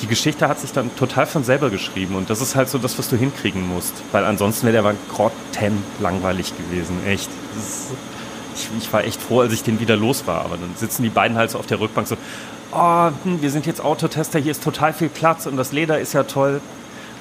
die 0.00 0.06
Geschichte 0.06 0.48
hat 0.48 0.60
sich 0.60 0.72
dann 0.72 0.94
total 0.96 1.26
von 1.26 1.44
selber 1.44 1.70
geschrieben 1.70 2.14
und 2.14 2.30
das 2.30 2.40
ist 2.40 2.54
halt 2.54 2.68
so 2.68 2.78
das, 2.78 2.98
was 2.98 3.08
du 3.08 3.16
hinkriegen 3.16 3.66
musst, 3.68 3.94
weil 4.12 4.24
ansonsten 4.24 4.66
wäre 4.66 4.74
der 4.74 4.84
Wagen 4.84 4.98
grottenlangweilig 5.10 6.00
langweilig 6.00 6.52
gewesen, 6.56 7.04
echt. 7.06 7.28
Ist, 7.58 7.90
ich, 8.56 8.68
ich, 8.78 8.92
war 8.92 9.02
echt 9.02 9.20
froh, 9.20 9.40
als 9.40 9.52
ich 9.52 9.64
den 9.64 9.80
wieder 9.80 9.96
los 9.96 10.26
war, 10.26 10.44
aber 10.44 10.56
dann 10.56 10.70
sitzen 10.76 11.02
die 11.02 11.08
beiden 11.08 11.36
halt 11.36 11.50
so 11.50 11.58
auf 11.58 11.66
der 11.66 11.80
Rückbank 11.80 12.06
so, 12.06 12.16
oh, 12.74 13.10
hm, 13.24 13.42
wir 13.42 13.50
sind 13.50 13.66
jetzt 13.66 13.80
Autotester, 13.82 14.38
hier 14.38 14.50
ist 14.50 14.62
total 14.62 14.92
viel 14.92 15.08
Platz 15.08 15.46
und 15.46 15.56
das 15.56 15.72
Leder 15.72 15.98
ist 15.98 16.12
ja 16.12 16.24
toll. 16.24 16.60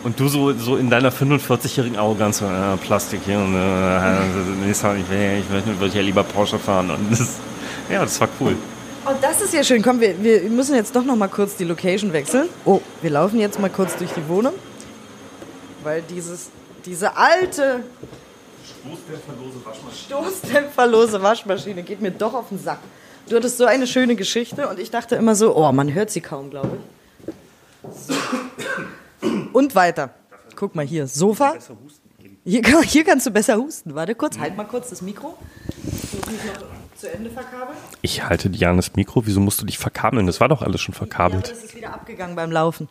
Und 0.03 0.19
du 0.19 0.27
so, 0.27 0.51
so 0.53 0.75
in 0.75 0.89
deiner 0.89 1.11
45-jährigen 1.11 1.97
Arroganz, 1.97 2.39
so, 2.39 2.45
äh, 2.45 2.77
Plastik 2.77 3.21
hier 3.25 3.37
und 3.37 3.55
äh, 3.55 4.65
Nissan, 4.67 4.99
ich 4.99 5.09
will, 5.09 5.39
ich 5.39 5.79
will 5.79 5.89
ja 5.89 6.01
lieber 6.01 6.23
Porsche 6.23 6.59
fahren. 6.59 6.91
Und 6.91 7.09
das, 7.09 7.39
ja, 7.89 8.01
das 8.01 8.19
war 8.19 8.27
cool. 8.41 8.55
Und 9.05 9.21
das 9.21 9.41
ist 9.41 9.53
ja 9.53 9.63
schön. 9.63 9.81
Komm, 9.81 10.01
wir, 10.01 10.21
wir 10.21 10.41
müssen 10.49 10.75
jetzt 10.75 10.95
doch 10.95 11.03
noch 11.03 11.15
mal 11.15 11.29
kurz 11.29 11.55
die 11.55 11.63
Location 11.63 12.11
wechseln. 12.11 12.49
Oh, 12.65 12.81
wir 13.01 13.11
laufen 13.11 13.39
jetzt 13.39 13.59
mal 13.59 13.69
kurz 13.69 13.95
durch 13.95 14.11
die 14.11 14.27
Wohnung. 14.27 14.53
Weil 15.83 16.01
dieses, 16.01 16.49
diese 16.85 17.15
alte 17.15 17.83
Stoßdämpferlose 18.81 19.65
Waschmaschine. 19.65 20.05
Stoßdämpferlose 20.05 21.21
Waschmaschine 21.21 21.83
geht 21.83 22.01
mir 22.01 22.11
doch 22.11 22.33
auf 22.33 22.49
den 22.49 22.59
Sack. 22.59 22.79
Du 23.29 23.35
hattest 23.37 23.57
so 23.57 23.65
eine 23.65 23.87
schöne 23.87 24.15
Geschichte 24.15 24.67
und 24.67 24.79
ich 24.79 24.91
dachte 24.91 25.15
immer 25.15 25.35
so, 25.35 25.55
oh, 25.55 25.71
man 25.71 25.93
hört 25.93 26.09
sie 26.11 26.21
kaum, 26.21 26.49
glaube 26.49 26.77
ich. 26.77 27.93
So. 27.95 28.13
Und 29.53 29.75
weiter. 29.75 30.13
Guck 30.55 30.75
mal 30.75 30.85
hier, 30.85 31.07
Sofa. 31.07 31.55
Hier, 32.45 32.61
hier 32.81 33.03
kannst 33.03 33.25
du 33.25 33.31
besser 33.31 33.57
husten. 33.57 33.95
Warte 33.95 34.15
kurz, 34.15 34.37
halt 34.37 34.57
mal 34.57 34.65
kurz 34.65 34.89
das 34.89 35.01
Mikro. 35.01 35.37
Ich 35.77 36.13
muss 36.13 36.25
mich 36.31 36.43
noch 36.53 36.97
zu 36.97 37.11
Ende 37.11 37.29
verkabeln. 37.29 37.77
Ich 38.01 38.23
halte 38.23 38.49
dir 38.49 38.69
an 38.69 38.75
das 38.75 38.93
Mikro. 38.95 39.25
Wieso 39.25 39.39
musst 39.39 39.61
du 39.61 39.65
dich 39.65 39.77
verkabeln? 39.77 40.27
Das 40.27 40.39
war 40.41 40.49
doch 40.49 40.61
alles 40.61 40.81
schon 40.81 40.93
Ja, 40.93 40.97
verkabelt. 40.99 41.49
das 41.49 41.63
ist 41.63 41.75
wieder 41.75 41.93
abgegangen 41.93 42.35
beim 42.35 42.51
Laufen. 42.51 42.89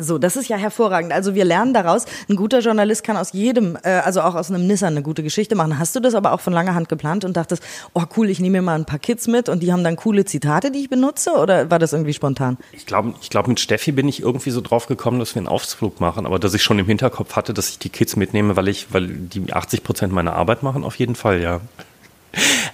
So, 0.00 0.18
das 0.18 0.36
ist 0.36 0.48
ja 0.48 0.56
hervorragend. 0.56 1.12
Also 1.12 1.34
wir 1.34 1.44
lernen 1.44 1.74
daraus, 1.74 2.04
ein 2.28 2.36
guter 2.36 2.60
Journalist 2.60 3.04
kann 3.04 3.16
aus 3.16 3.32
jedem, 3.32 3.76
äh, 3.82 3.90
also 3.90 4.20
auch 4.20 4.34
aus 4.34 4.50
einem 4.50 4.66
Nissan 4.66 4.94
eine 4.94 5.02
gute 5.02 5.22
Geschichte 5.22 5.54
machen. 5.54 5.78
Hast 5.78 5.94
du 5.96 6.00
das 6.00 6.14
aber 6.14 6.32
auch 6.32 6.40
von 6.40 6.52
langer 6.52 6.74
Hand 6.74 6.88
geplant 6.88 7.24
und 7.24 7.36
dachtest, 7.36 7.62
oh 7.94 8.04
cool, 8.16 8.30
ich 8.30 8.40
nehme 8.40 8.58
mir 8.58 8.62
mal 8.62 8.74
ein 8.74 8.84
paar 8.84 8.98
Kids 8.98 9.26
mit 9.26 9.48
und 9.48 9.62
die 9.62 9.72
haben 9.72 9.84
dann 9.84 9.96
coole 9.96 10.24
Zitate, 10.24 10.70
die 10.70 10.80
ich 10.80 10.90
benutze? 10.90 11.32
Oder 11.32 11.70
war 11.70 11.78
das 11.78 11.92
irgendwie 11.92 12.12
spontan? 12.12 12.58
Ich 12.72 12.86
glaube, 12.86 13.14
ich 13.20 13.30
glaub, 13.30 13.48
mit 13.48 13.60
Steffi 13.60 13.92
bin 13.92 14.08
ich 14.08 14.22
irgendwie 14.22 14.50
so 14.50 14.60
drauf 14.60 14.86
gekommen, 14.86 15.18
dass 15.18 15.34
wir 15.34 15.40
einen 15.40 15.48
Ausflug 15.48 16.00
machen, 16.00 16.26
aber 16.26 16.38
dass 16.38 16.54
ich 16.54 16.62
schon 16.62 16.78
im 16.78 16.86
Hinterkopf 16.86 17.36
hatte, 17.36 17.54
dass 17.54 17.68
ich 17.68 17.78
die 17.78 17.90
Kids 17.90 18.16
mitnehme, 18.16 18.56
weil 18.56 18.68
ich, 18.68 18.92
weil 18.92 19.06
die 19.06 19.52
80 19.52 19.84
Prozent 19.84 20.12
meiner 20.12 20.34
Arbeit 20.34 20.62
machen, 20.62 20.84
auf 20.84 20.96
jeden 20.96 21.14
Fall, 21.14 21.42
ja. 21.42 21.60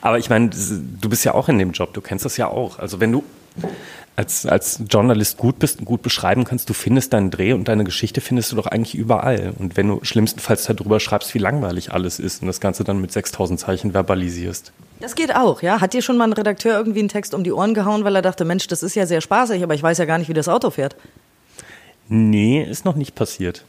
Aber 0.00 0.18
ich 0.18 0.28
meine, 0.28 0.50
du 0.50 1.08
bist 1.08 1.24
ja 1.24 1.34
auch 1.34 1.48
in 1.48 1.58
dem 1.58 1.72
Job, 1.72 1.94
du 1.94 2.00
kennst 2.00 2.24
das 2.24 2.36
ja 2.36 2.48
auch. 2.48 2.78
Also 2.78 3.00
wenn 3.00 3.12
du 3.12 3.24
als, 4.16 4.46
als 4.46 4.80
Journalist 4.88 5.38
gut 5.38 5.58
bist 5.58 5.80
und 5.80 5.86
gut 5.86 6.02
beschreiben 6.02 6.44
kannst, 6.44 6.68
du 6.68 6.74
findest 6.74 7.12
deinen 7.12 7.30
Dreh 7.30 7.52
und 7.52 7.66
deine 7.66 7.84
Geschichte 7.84 8.20
findest 8.20 8.52
du 8.52 8.56
doch 8.56 8.66
eigentlich 8.66 8.94
überall. 8.94 9.54
Und 9.58 9.76
wenn 9.76 9.88
du 9.88 10.00
schlimmstenfalls 10.02 10.64
darüber 10.64 11.00
schreibst, 11.00 11.34
wie 11.34 11.38
langweilig 11.38 11.92
alles 11.92 12.20
ist 12.20 12.40
und 12.40 12.46
das 12.46 12.60
Ganze 12.60 12.84
dann 12.84 13.00
mit 13.00 13.12
6000 13.12 13.58
Zeichen 13.58 13.92
verbalisierst. 13.92 14.72
Das 15.00 15.16
geht 15.16 15.34
auch, 15.34 15.62
ja. 15.62 15.80
Hat 15.80 15.92
dir 15.92 16.02
schon 16.02 16.16
mal 16.16 16.24
ein 16.24 16.32
Redakteur 16.32 16.76
irgendwie 16.76 17.00
einen 17.00 17.08
Text 17.08 17.34
um 17.34 17.42
die 17.42 17.52
Ohren 17.52 17.74
gehauen, 17.74 18.04
weil 18.04 18.14
er 18.14 18.22
dachte, 18.22 18.44
Mensch, 18.44 18.68
das 18.68 18.82
ist 18.82 18.94
ja 18.94 19.06
sehr 19.06 19.20
spaßig, 19.20 19.62
aber 19.62 19.74
ich 19.74 19.82
weiß 19.82 19.98
ja 19.98 20.04
gar 20.04 20.18
nicht, 20.18 20.28
wie 20.28 20.34
das 20.34 20.48
Auto 20.48 20.70
fährt. 20.70 20.94
Nee, 22.08 22.62
ist 22.62 22.84
noch 22.84 22.94
nicht 22.94 23.14
passiert. 23.14 23.64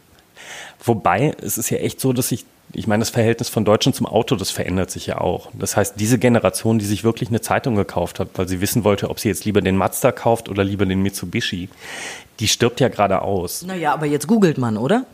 Wobei, 0.83 1.33
es 1.41 1.57
ist 1.57 1.71
ja 1.71 1.77
echt 1.77 1.99
so, 1.99 2.13
dass 2.13 2.31
ich, 2.31 2.45
ich 2.75 2.87
meine, 2.87 3.01
das 3.01 3.09
Verhältnis 3.09 3.49
von 3.49 3.65
Deutschen 3.65 3.93
zum 3.93 4.05
Auto, 4.05 4.35
das 4.35 4.51
verändert 4.51 4.91
sich 4.91 5.07
ja 5.07 5.19
auch. 5.19 5.49
Das 5.53 5.77
heißt, 5.77 5.95
diese 5.99 6.19
Generation, 6.19 6.79
die 6.79 6.85
sich 6.85 7.03
wirklich 7.03 7.29
eine 7.29 7.41
Zeitung 7.41 7.75
gekauft 7.75 8.19
hat, 8.19 8.29
weil 8.35 8.47
sie 8.47 8.61
wissen 8.61 8.83
wollte, 8.83 9.09
ob 9.09 9.19
sie 9.19 9.29
jetzt 9.29 9.45
lieber 9.45 9.61
den 9.61 9.77
Mazda 9.77 10.11
kauft 10.11 10.49
oder 10.49 10.63
lieber 10.63 10.85
den 10.85 11.01
Mitsubishi, 11.01 11.69
die 12.39 12.47
stirbt 12.47 12.79
ja 12.79 12.89
gerade 12.89 13.21
aus. 13.21 13.63
Naja, 13.63 13.93
aber 13.93 14.05
jetzt 14.05 14.27
googelt 14.27 14.57
man, 14.57 14.77
oder? 14.77 15.05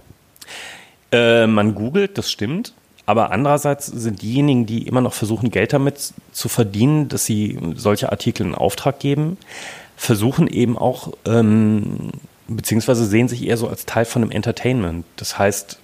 Äh, 1.12 1.48
man 1.48 1.76
googelt, 1.76 2.18
das 2.18 2.32
stimmt. 2.32 2.74
Aber 3.06 3.32
andererseits 3.32 3.88
sind 3.88 4.22
diejenigen, 4.22 4.66
die 4.66 4.88
immer 4.88 5.02
noch 5.02 5.14
versuchen, 5.14 5.52
Geld 5.52 5.74
damit 5.74 6.14
zu 6.32 6.50
verdienen, 6.50 7.10
dass 7.10 7.26
sie 7.26 7.60
solche 7.76 8.12
Artikel 8.12 8.46
in 8.46 8.56
Auftrag 8.56 9.00
geben, 9.00 9.38
versuchen 9.98 10.48
eben 10.48 10.78
auch, 10.78 11.12
ähm, 11.26 12.12
beziehungsweise 12.48 13.06
sehen 13.06 13.28
sich 13.28 13.46
eher 13.46 13.58
so 13.58 13.68
als 13.68 13.86
Teil 13.86 14.06
von 14.06 14.22
einem 14.22 14.32
Entertainment. 14.32 15.06
Das 15.18 15.38
heißt, 15.38 15.80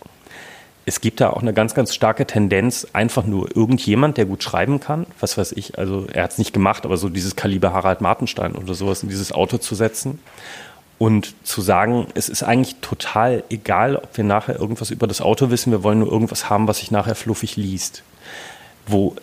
es 0.88 1.02
gibt 1.02 1.20
da 1.20 1.32
auch 1.32 1.42
eine 1.42 1.54
ganz, 1.54 1.74
ganz 1.74 1.94
starke 1.94 2.26
Tendenz, 2.26 2.88
einfach 2.94 3.26
nur 3.26 3.54
irgendjemand, 3.54 4.16
der 4.16 4.26
gut 4.26 4.42
schreiben 4.42 4.80
kann, 4.80 5.06
was 5.20 5.38
weiß 5.38 5.52
ich, 5.52 5.78
also 5.78 6.08
er 6.14 6.24
hat 6.24 6.32
es 6.32 6.38
nicht 6.38 6.54
gemacht, 6.54 6.86
aber 6.86 6.96
so 6.96 7.10
dieses 7.10 7.36
Kaliber 7.36 7.74
Harald 7.74 8.00
Martenstein 8.00 8.56
oder 8.56 8.74
sowas 8.74 9.04
in 9.04 9.10
dieses 9.10 9.34
Auto 9.34 9.58
zu 9.58 9.76
setzen 9.76 10.20
und 10.98 11.36
zu 11.46 11.60
sagen, 11.60 12.08
es 12.14 12.30
ist 12.30 12.42
eigentlich 12.42 12.78
total 12.80 13.44
egal, 13.50 13.98
ob 13.98 14.16
wir 14.16 14.24
nachher 14.24 14.58
irgendwas 14.58 14.90
über 14.90 15.08
das 15.08 15.20
Auto 15.20 15.50
wissen, 15.50 15.74
wir 15.74 15.84
wollen 15.84 16.00
nur 16.00 16.10
irgendwas 16.10 16.50
haben, 16.50 16.70
was 16.70 16.78
sich 16.78 16.90
nachher 16.90 17.16
fluffig 17.16 17.58
liest. 17.58 18.04
Wo 18.88 19.14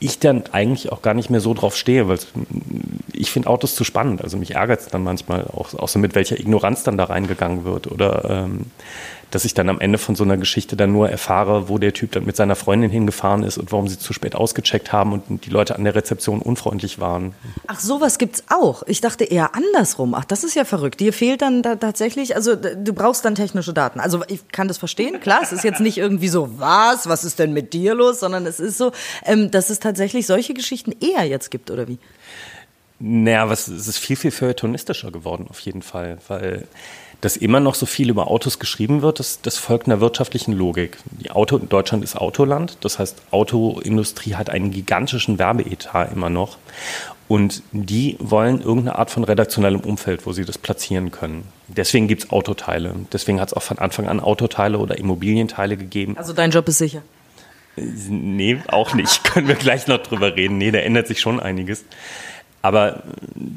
ich 0.00 0.18
dann 0.18 0.44
eigentlich 0.50 0.90
auch 0.90 1.02
gar 1.02 1.12
nicht 1.12 1.28
mehr 1.28 1.40
so 1.40 1.52
drauf 1.52 1.76
stehe, 1.76 2.08
weil 2.08 2.18
ich 3.12 3.30
finde 3.30 3.50
Autos 3.50 3.74
zu 3.74 3.84
spannend. 3.84 4.24
Also 4.24 4.38
mich 4.38 4.54
ärgert 4.54 4.80
es 4.80 4.86
dann 4.86 5.04
manchmal 5.04 5.44
auch, 5.44 5.74
auch 5.74 5.88
so 5.88 5.98
mit 5.98 6.14
welcher 6.14 6.40
Ignoranz 6.40 6.82
dann 6.84 6.96
da 6.96 7.04
reingegangen 7.04 7.64
wird 7.64 7.86
oder 7.86 8.24
ähm, 8.28 8.66
dass 9.32 9.46
ich 9.46 9.54
dann 9.54 9.68
am 9.68 9.80
Ende 9.80 9.98
von 9.98 10.14
so 10.14 10.24
einer 10.24 10.36
Geschichte 10.36 10.76
dann 10.76 10.92
nur 10.92 11.08
erfahre, 11.08 11.68
wo 11.68 11.78
der 11.78 11.94
Typ 11.94 12.12
dann 12.12 12.24
mit 12.24 12.36
seiner 12.36 12.54
Freundin 12.54 12.90
hingefahren 12.90 13.42
ist 13.42 13.56
und 13.56 13.72
warum 13.72 13.88
sie 13.88 13.98
zu 13.98 14.12
spät 14.12 14.34
ausgecheckt 14.34 14.92
haben 14.92 15.12
und 15.12 15.46
die 15.46 15.50
Leute 15.50 15.74
an 15.74 15.84
der 15.84 15.94
Rezeption 15.94 16.40
unfreundlich 16.40 17.00
waren. 17.00 17.34
Ach, 17.66 17.80
sowas 17.80 18.18
gibt's 18.18 18.44
auch. 18.50 18.82
Ich 18.86 19.00
dachte 19.00 19.24
eher 19.24 19.54
andersrum. 19.54 20.14
Ach, 20.14 20.26
das 20.26 20.44
ist 20.44 20.54
ja 20.54 20.64
verrückt. 20.64 21.00
Dir 21.00 21.14
fehlt 21.14 21.40
dann 21.40 21.62
da 21.62 21.76
tatsächlich, 21.76 22.36
also 22.36 22.54
du 22.54 22.92
brauchst 22.92 23.24
dann 23.24 23.34
technische 23.34 23.72
Daten. 23.72 24.00
Also 24.00 24.22
ich 24.28 24.46
kann 24.48 24.68
das 24.68 24.76
verstehen, 24.76 25.18
klar. 25.20 25.40
Es 25.42 25.52
ist 25.52 25.64
jetzt 25.64 25.80
nicht 25.80 25.96
irgendwie 25.96 26.28
so, 26.28 26.58
was, 26.58 27.08
was 27.08 27.24
ist 27.24 27.38
denn 27.38 27.54
mit 27.54 27.72
dir 27.72 27.94
los, 27.94 28.20
sondern 28.20 28.44
es 28.44 28.60
ist 28.60 28.76
so, 28.76 28.92
ähm, 29.24 29.50
dass 29.50 29.70
es 29.70 29.80
tatsächlich 29.80 30.26
solche 30.26 30.52
Geschichten 30.52 30.92
eher 31.00 31.24
jetzt 31.24 31.50
gibt, 31.50 31.70
oder 31.70 31.88
wie? 31.88 31.98
Naja, 32.98 33.48
was, 33.48 33.66
es 33.66 33.88
ist 33.88 33.98
viel, 33.98 34.14
viel 34.14 34.30
feuilletonistischer 34.30 35.10
geworden 35.10 35.46
auf 35.48 35.58
jeden 35.60 35.82
Fall, 35.82 36.18
weil 36.28 36.68
dass 37.22 37.36
immer 37.36 37.60
noch 37.60 37.76
so 37.76 37.86
viel 37.86 38.10
über 38.10 38.28
Autos 38.28 38.58
geschrieben 38.58 39.00
wird, 39.00 39.20
das, 39.20 39.40
das 39.40 39.56
folgt 39.56 39.86
einer 39.86 40.00
wirtschaftlichen 40.00 40.52
Logik. 40.52 40.98
Die 41.20 41.30
Auto, 41.30 41.56
Deutschland 41.56 42.02
ist 42.04 42.16
Autoland, 42.16 42.76
das 42.80 42.98
heißt, 42.98 43.22
Autoindustrie 43.30 44.34
hat 44.34 44.50
einen 44.50 44.72
gigantischen 44.72 45.38
Werbeetat 45.38 46.12
immer 46.12 46.28
noch. 46.28 46.58
Und 47.28 47.62
die 47.70 48.16
wollen 48.18 48.60
irgendeine 48.60 48.98
Art 48.98 49.10
von 49.10 49.24
redaktionellem 49.24 49.80
Umfeld, 49.80 50.26
wo 50.26 50.32
sie 50.32 50.44
das 50.44 50.58
platzieren 50.58 51.12
können. 51.12 51.44
Deswegen 51.68 52.08
gibt's 52.08 52.30
Autoteile. 52.30 52.94
Deswegen 53.12 53.40
hat 53.40 53.48
es 53.48 53.54
auch 53.54 53.62
von 53.62 53.78
Anfang 53.78 54.08
an 54.08 54.20
Autoteile 54.20 54.78
oder 54.78 54.98
Immobilienteile 54.98 55.76
gegeben. 55.76 56.18
Also 56.18 56.32
dein 56.32 56.50
Job 56.50 56.68
ist 56.68 56.78
sicher. 56.78 57.02
Nee, 57.76 58.60
auch 58.66 58.94
nicht. 58.94 59.24
Können 59.32 59.48
wir 59.48 59.54
gleich 59.54 59.86
noch 59.86 59.98
drüber 59.98 60.36
reden. 60.36 60.58
Nee, 60.58 60.72
da 60.72 60.80
ändert 60.80 61.06
sich 61.06 61.20
schon 61.20 61.40
einiges. 61.40 61.84
Aber 62.62 63.02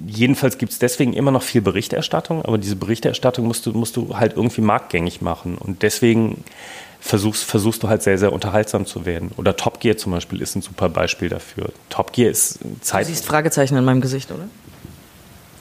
jedenfalls 0.08 0.58
gibt 0.58 0.72
es 0.72 0.80
deswegen 0.80 1.14
immer 1.14 1.30
noch 1.32 1.44
viel 1.44 1.62
Berichterstattung, 1.62 2.44
aber 2.44 2.58
diese 2.58 2.76
Berichterstattung 2.76 3.46
musst 3.46 3.66
du, 3.66 3.72
musst 3.72 3.96
du 3.96 4.18
halt 4.18 4.36
irgendwie 4.36 4.62
marktgängig 4.62 5.22
machen. 5.22 5.58
Und 5.60 5.84
deswegen 5.84 6.44
versuchst, 7.00 7.44
versuchst 7.44 7.84
du 7.84 7.88
halt 7.88 8.02
sehr, 8.02 8.18
sehr 8.18 8.34
unterhaltsam 8.34 8.88
zu 8.88 9.06
werden. 9.06 9.32
Oder 9.38 9.56
Top 9.56 9.80
Gear 9.80 9.96
zum 9.96 10.12
Beispiel 10.12 10.42
ist 10.42 10.56
ein 10.56 10.64
super 10.64 10.90
Beispiel 10.90 11.30
dafür. 11.30 11.70
Top 11.90 12.14
Gear 12.14 12.32
ist 12.32 12.60
Du 12.64 12.80
Zeit. 12.82 13.06
siehst 13.06 13.26
Fragezeichen 13.26 13.78
in 13.78 13.86
meinem 13.86 14.02
Gesicht, 14.02 14.32
oder? 14.32 14.48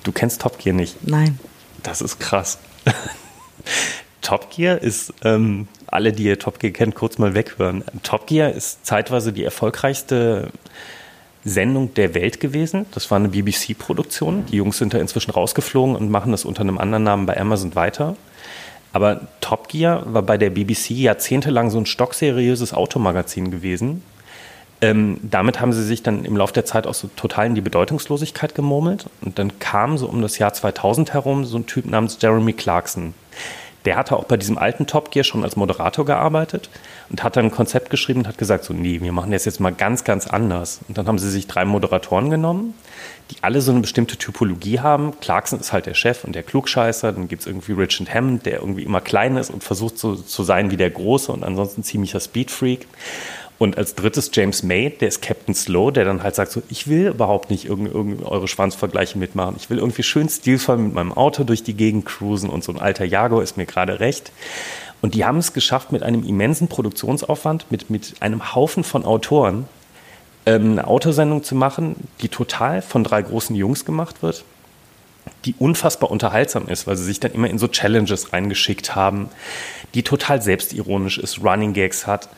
Du 0.05 0.13
kennst 0.13 0.41
Top 0.41 0.59
Gear 0.59 0.75
nicht. 0.75 1.07
Nein. 1.07 1.39
Das 1.83 2.01
ist 2.01 2.19
krass. 2.19 2.59
Top 4.23 4.51
Gear 4.51 4.81
ist, 4.81 5.13
ähm, 5.23 5.69
alle, 5.87 6.13
die 6.13 6.25
ihr 6.25 6.39
Top 6.39 6.59
Gear 6.61 6.73
kennt, 6.73 6.95
kurz 6.95 7.19
mal 7.19 7.35
weghören. 7.35 7.85
Top 8.03 8.27
Gear 8.27 8.51
ist 8.51 8.87
zeitweise 8.87 9.35
die 9.35 9.45
erfolgreichste 9.45 10.49
Sendung 11.45 11.95
der 11.95 12.15
Welt 12.15 12.41
gewesen. 12.41 12.87
Das 12.93 13.11
war 13.11 13.17
eine 13.17 13.29
BBC-Produktion. 13.29 14.47
Die 14.47 14.57
Jungs 14.57 14.79
sind 14.79 14.95
da 14.95 14.99
inzwischen 14.99 15.31
rausgeflogen 15.31 15.95
und 15.97 16.11
machen 16.11 16.33
das 16.33 16.45
unter 16.45 16.63
einem 16.63 16.79
anderen 16.79 17.05
Namen 17.05 17.27
bei 17.27 17.39
Amazon 17.39 17.75
weiter. 17.75 18.17
Aber 18.93 19.23
Top 19.41 19.69
Gear 19.69 20.05
war 20.07 20.23
bei 20.23 20.39
der 20.39 20.51
BBC 20.51 20.91
jahrzehntelang 20.91 21.71
so 21.71 21.79
ein 21.79 21.87
stockseriöses 21.87 22.73
Automagazin 22.73 23.51
gewesen. 23.51 24.03
Ähm, 24.81 25.19
damit 25.23 25.61
haben 25.61 25.73
sie 25.73 25.83
sich 25.83 26.03
dann 26.03 26.25
im 26.25 26.37
Laufe 26.37 26.53
der 26.53 26.65
Zeit 26.65 26.87
auch 26.87 26.95
so 26.95 27.09
total 27.17 27.47
in 27.47 27.55
die 27.55 27.61
Bedeutungslosigkeit 27.61 28.55
gemurmelt. 28.55 29.07
Und 29.21 29.39
dann 29.39 29.59
kam 29.59 29.99
so 29.99 30.07
um 30.07 30.23
das 30.23 30.39
Jahr 30.39 30.53
2000 30.53 31.13
herum 31.13 31.45
so 31.45 31.59
ein 31.59 31.67
Typ 31.67 31.87
namens 31.87 32.19
Jeremy 32.21 32.53
Clarkson. 32.53 33.15
Der 33.85 33.97
hatte 33.97 34.17
auch 34.17 34.25
bei 34.25 34.37
diesem 34.37 34.57
alten 34.57 34.87
Top 34.87 35.11
Gear 35.11 35.25
schon 35.25 35.45
als 35.45 35.57
Moderator 35.57 36.05
gearbeitet 36.05 36.71
und 37.11 37.23
hat 37.23 37.37
dann 37.37 37.47
ein 37.47 37.51
Konzept 37.51 37.91
geschrieben 37.91 38.21
und 38.21 38.29
hat 38.29 38.39
gesagt, 38.39 38.65
so, 38.65 38.73
nee, 38.73 39.01
wir 39.01 39.13
machen 39.13 39.31
das 39.31 39.45
jetzt 39.45 39.61
mal 39.61 39.73
ganz, 39.73 40.05
ganz 40.05 40.27
anders. 40.27 40.81
Und 40.89 40.97
dann 40.97 41.07
haben 41.07 41.19
sie 41.19 41.31
sich 41.31 41.47
drei 41.47 41.65
Moderatoren 41.65 42.31
genommen, 42.31 42.75
die 43.31 43.37
alle 43.43 43.61
so 43.61 43.73
eine 43.73 43.81
bestimmte 43.81 44.17
Typologie 44.17 44.81
haben. 44.81 45.13
Clarkson 45.21 45.61
ist 45.61 45.73
halt 45.73 45.87
der 45.87 45.95
Chef 45.95 46.25
und 46.25 46.35
der 46.35 46.43
Klugscheißer. 46.43 47.13
Dann 47.13 47.29
gibt's 47.29 47.47
irgendwie 47.47 47.73
Richard 47.73 48.13
Hammond, 48.13 48.47
der 48.47 48.61
irgendwie 48.61 48.85
immer 48.85 49.01
klein 49.01 49.37
ist 49.37 49.51
und 49.51 49.63
versucht 49.63 49.99
so 49.99 50.15
zu 50.15 50.43
sein 50.45 50.71
wie 50.71 50.77
der 50.77 50.91
Große 50.91 51.31
und 51.31 51.45
ansonsten 51.45 51.83
ziemlicher 51.83 52.21
Speedfreak. 52.21 52.87
Und 53.59 53.79
als 53.79 53.95
drittes 53.95 54.31
James 54.33 54.63
May, 54.65 54.91
der 54.91 55.09
ist 55.09 55.23
Captain 55.23 55.55
Slow, 55.55 55.93
der 55.93 56.05
dann 56.05 56.23
halt 56.23 56.35
sagt 56.35 56.51
so, 56.51 56.63
ich 56.71 56.89
will 56.89 57.07
überhaupt 57.07 57.51
nicht 57.51 57.67
irgend, 57.67 57.95
irgend 57.95 58.25
eure 58.25 58.49
Schwanzvergleiche 58.49 59.17
mitmachen. 59.17 59.55
Ich 59.57 59.71
will 59.71 59.79
irgendwie 59.79 60.03
schön 60.03 60.29
stilvoll 60.29 60.79
mit 60.79 60.95
meinem 60.95 61.13
Auto 61.13 61.45
durch 61.45 61.63
die 61.63 61.75
Gegend 61.75 62.05
cruisen 62.05 62.51
und 62.51 62.65
so 62.65 62.73
ein 62.73 62.81
alter 62.81 63.05
Jaguar 63.05 63.43
ist 63.43 63.57
mir 63.57 63.67
gerade 63.67 64.01
recht. 64.01 64.33
Und 65.03 65.15
die 65.15 65.25
haben 65.25 65.39
es 65.39 65.53
geschafft, 65.53 65.93
mit 65.93 66.03
einem 66.03 66.25
immensen 66.25 66.67
Produktionsaufwand, 66.67 67.71
mit, 67.71 67.91
mit 67.91 68.15
einem 68.21 68.55
Haufen 68.55 68.83
von 68.83 69.05
Autoren, 69.05 69.69
ähm, 70.47 70.73
eine 70.73 70.87
Autosendung 70.87 71.45
zu 71.45 71.55
machen, 71.55 71.95
die 72.23 72.29
total 72.29 72.83
von 72.83 73.05
drei 73.05 73.23
großen 73.23 73.55
Jungs 73.55 73.85
gemacht 73.85 74.23
wird, 74.23 74.45
die 75.45 75.55
unfassbar 75.59 76.11
unterhaltsam 76.11 76.67
ist, 76.69 76.87
weil 76.87 76.97
sie 76.97 77.05
sich 77.05 77.21
dann 77.21 77.33
immer 77.33 77.49
in 77.49 77.59
so 77.59 77.69
Challenges 77.69 78.33
reingeschickt 78.33 78.97
haben, 78.97 79.29
die 79.95 80.03
total 80.03 80.43
selbstironisch 80.43 81.19
ist, 81.19 81.43
Running 81.45 81.73
Gags 81.73 82.07
hat 82.07 82.29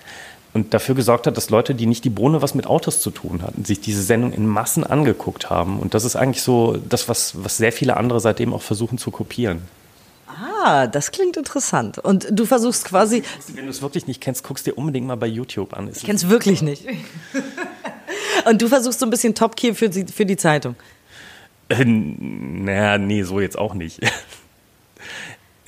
und 0.57 0.73
dafür 0.73 0.95
gesorgt 0.95 1.27
hat, 1.27 1.37
dass 1.37 1.51
Leute, 1.51 1.75
die 1.75 1.85
nicht 1.85 2.03
die 2.05 2.11
Bohne 2.11 2.41
was 2.41 2.55
mit 2.55 2.67
Autos 2.67 3.01
zu 3.01 3.11
tun 3.11 3.43
hatten, 3.43 3.67
sich 3.67 3.79
diese 3.79 4.03
Sendung 4.03 4.33
in 4.33 4.47
Massen 4.47 4.85
angeguckt 4.85 5.51
haben. 5.51 5.79
Und 5.79 5.93
das 5.93 6.05
ist 6.05 6.17
eigentlich 6.17 6.43
so 6.43 6.79
das, 6.89 7.11
was, 7.11 7.45
was 7.45 7.59
sehr 7.59 7.73
viele 7.73 7.99
andere 7.99 8.21
seitdem 8.21 8.55
auch 8.55 8.63
versuchen 8.63 8.97
zu 8.97 9.11
kopieren. 9.11 9.61
Ah, 10.27 10.87
das 10.87 11.13
klingt 11.13 11.37
interessant. 11.37 11.99
Und 11.99 12.27
du 12.31 12.47
versuchst 12.47 12.87
quasi, 12.87 13.23
Wenn 13.55 13.67
du 13.67 13.71
es 13.71 13.83
wirklich 13.83 14.07
nicht 14.07 14.23
kennst, 14.23 14.45
guckst 14.45 14.67
dir 14.67 14.73
unbedingt 14.73 15.07
mal 15.07 15.17
bei 15.17 15.27
YouTube 15.27 15.75
an. 15.75 15.89
Es 15.89 15.99
ich 15.99 16.05
kenn's 16.05 16.29
wirklich 16.29 16.63
nicht. 16.63 16.87
Und 18.49 18.63
du 18.63 18.69
versuchst 18.69 18.99
so 18.99 19.07
ein 19.07 19.11
bisschen 19.11 19.35
Top 19.35 19.57
Gear 19.57 19.75
für 19.75 19.91
die, 19.91 20.07
für 20.07 20.25
die 20.25 20.39
Zeitung. 20.39 20.75
Äh, 21.69 21.85
naja, 21.85 22.97
nee, 22.97 23.23
so 23.25 23.41
jetzt 23.41 23.59
auch 23.59 23.75
nicht. 23.75 24.01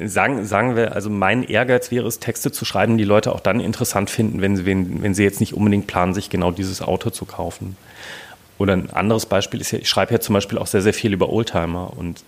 Sagen, 0.05 0.45
sagen 0.45 0.77
wir, 0.77 0.95
also 0.95 1.11
mein 1.11 1.43
Ehrgeiz 1.43 1.91
wäre 1.91 2.07
es, 2.07 2.19
Texte 2.19 2.53
zu 2.53 2.65
schreiben, 2.65 2.99
die 2.99 3.05
Leute 3.05 3.33
auch 3.33 3.41
dann 3.41 3.61
interessant 3.61 4.11
finden, 4.11 4.41
wenn 4.41 4.57
sie, 4.57 4.67
wenn, 4.67 5.03
wenn 5.03 5.15
sie 5.15 5.25
jetzt 5.25 5.41
nicht 5.41 5.55
unbedingt 5.55 5.87
planen, 5.87 6.15
sich 6.15 6.31
genau 6.31 6.51
dieses 6.51 6.83
Auto 6.83 7.11
zu 7.11 7.25
kaufen. 7.25 7.77
Oder 8.59 8.75
ein 8.75 8.91
anderes 8.91 9.27
Beispiel 9.27 9.61
ist 9.61 9.71
ja, 9.71 9.79
ich 9.79 9.89
schreibe 9.89 10.13
ja 10.13 10.21
zum 10.21 10.35
Beispiel 10.35 10.59
auch 10.59 10.67
sehr, 10.67 10.83
sehr 10.83 10.95
viel 10.95 11.13
über 11.13 11.31
Oldtimer 11.31 11.93
und 11.97 12.25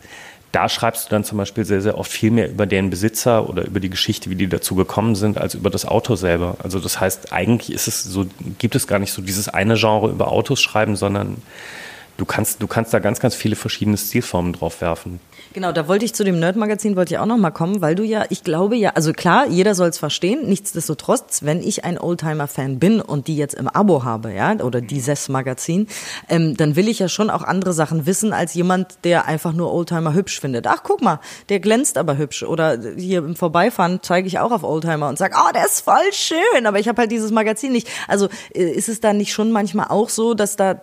da 0.52 0.68
schreibst 0.68 1.06
du 1.06 1.10
dann 1.10 1.22
zum 1.22 1.38
Beispiel 1.38 1.64
sehr, 1.64 1.80
sehr 1.80 1.96
oft 1.96 2.10
viel 2.10 2.32
mehr 2.32 2.50
über 2.50 2.66
deren 2.66 2.90
Besitzer 2.90 3.48
oder 3.48 3.64
über 3.64 3.78
die 3.78 3.90
Geschichte, 3.90 4.30
wie 4.30 4.34
die 4.34 4.48
dazu 4.48 4.74
gekommen 4.74 5.14
sind, 5.14 5.38
als 5.38 5.54
über 5.54 5.70
das 5.70 5.86
Auto 5.86 6.16
selber. 6.16 6.56
Also 6.60 6.80
das 6.80 6.98
heißt, 6.98 7.32
eigentlich 7.32 7.72
ist 7.72 7.86
es 7.86 8.02
so, 8.02 8.26
gibt 8.58 8.74
es 8.74 8.88
gar 8.88 8.98
nicht 8.98 9.12
so 9.12 9.22
dieses 9.22 9.48
eine 9.48 9.76
Genre 9.76 10.10
über 10.10 10.32
Autos 10.32 10.60
schreiben, 10.60 10.96
sondern 10.96 11.40
du 12.16 12.24
kannst, 12.24 12.60
du 12.62 12.66
kannst 12.66 12.92
da 12.92 12.98
ganz, 12.98 13.20
ganz 13.20 13.36
viele 13.36 13.54
verschiedene 13.54 13.96
Stilformen 13.96 14.52
drauf 14.52 14.80
werfen. 14.80 15.20
Genau, 15.52 15.72
da 15.72 15.88
wollte 15.88 16.04
ich 16.04 16.14
zu 16.14 16.22
dem 16.22 16.38
Nerd-Magazin 16.38 16.94
wollte 16.94 17.14
ich 17.14 17.18
auch 17.18 17.26
noch 17.26 17.36
mal 17.36 17.50
kommen, 17.50 17.80
weil 17.80 17.96
du 17.96 18.04
ja, 18.04 18.24
ich 18.30 18.44
glaube 18.44 18.76
ja, 18.76 18.90
also 18.90 19.12
klar, 19.12 19.48
jeder 19.48 19.74
soll 19.74 19.88
es 19.88 19.98
verstehen. 19.98 20.48
Nichtsdestotrotz, 20.48 21.42
wenn 21.42 21.60
ich 21.60 21.84
ein 21.84 21.98
Oldtimer-Fan 21.98 22.78
bin 22.78 23.00
und 23.00 23.26
die 23.26 23.36
jetzt 23.36 23.54
im 23.54 23.66
Abo 23.66 24.04
habe, 24.04 24.32
ja, 24.32 24.54
oder 24.60 24.80
dieses 24.80 25.28
Magazin, 25.28 25.88
ähm, 26.28 26.56
dann 26.56 26.76
will 26.76 26.88
ich 26.88 27.00
ja 27.00 27.08
schon 27.08 27.30
auch 27.30 27.42
andere 27.42 27.72
Sachen 27.72 28.06
wissen 28.06 28.32
als 28.32 28.54
jemand, 28.54 28.98
der 29.02 29.26
einfach 29.26 29.52
nur 29.52 29.74
Oldtimer 29.74 30.14
hübsch 30.14 30.38
findet. 30.38 30.68
Ach, 30.68 30.84
guck 30.84 31.02
mal, 31.02 31.18
der 31.48 31.58
glänzt 31.58 31.98
aber 31.98 32.16
hübsch. 32.16 32.44
Oder 32.44 32.78
hier 32.96 33.18
im 33.18 33.34
Vorbeifahren 33.34 33.98
zeige 34.02 34.28
ich 34.28 34.38
auch 34.38 34.52
auf 34.52 34.62
Oldtimer 34.62 35.08
und 35.08 35.18
sage, 35.18 35.34
oh, 35.36 35.50
der 35.52 35.66
ist 35.66 35.80
voll 35.80 36.12
schön, 36.12 36.64
aber 36.64 36.78
ich 36.78 36.86
habe 36.86 37.02
halt 37.02 37.10
dieses 37.10 37.32
Magazin 37.32 37.72
nicht. 37.72 37.88
Also 38.06 38.28
äh, 38.54 38.70
ist 38.70 38.88
es 38.88 39.00
da 39.00 39.12
nicht 39.12 39.32
schon 39.32 39.50
manchmal 39.50 39.88
auch 39.88 40.10
so, 40.10 40.34
dass 40.34 40.54
da, 40.54 40.80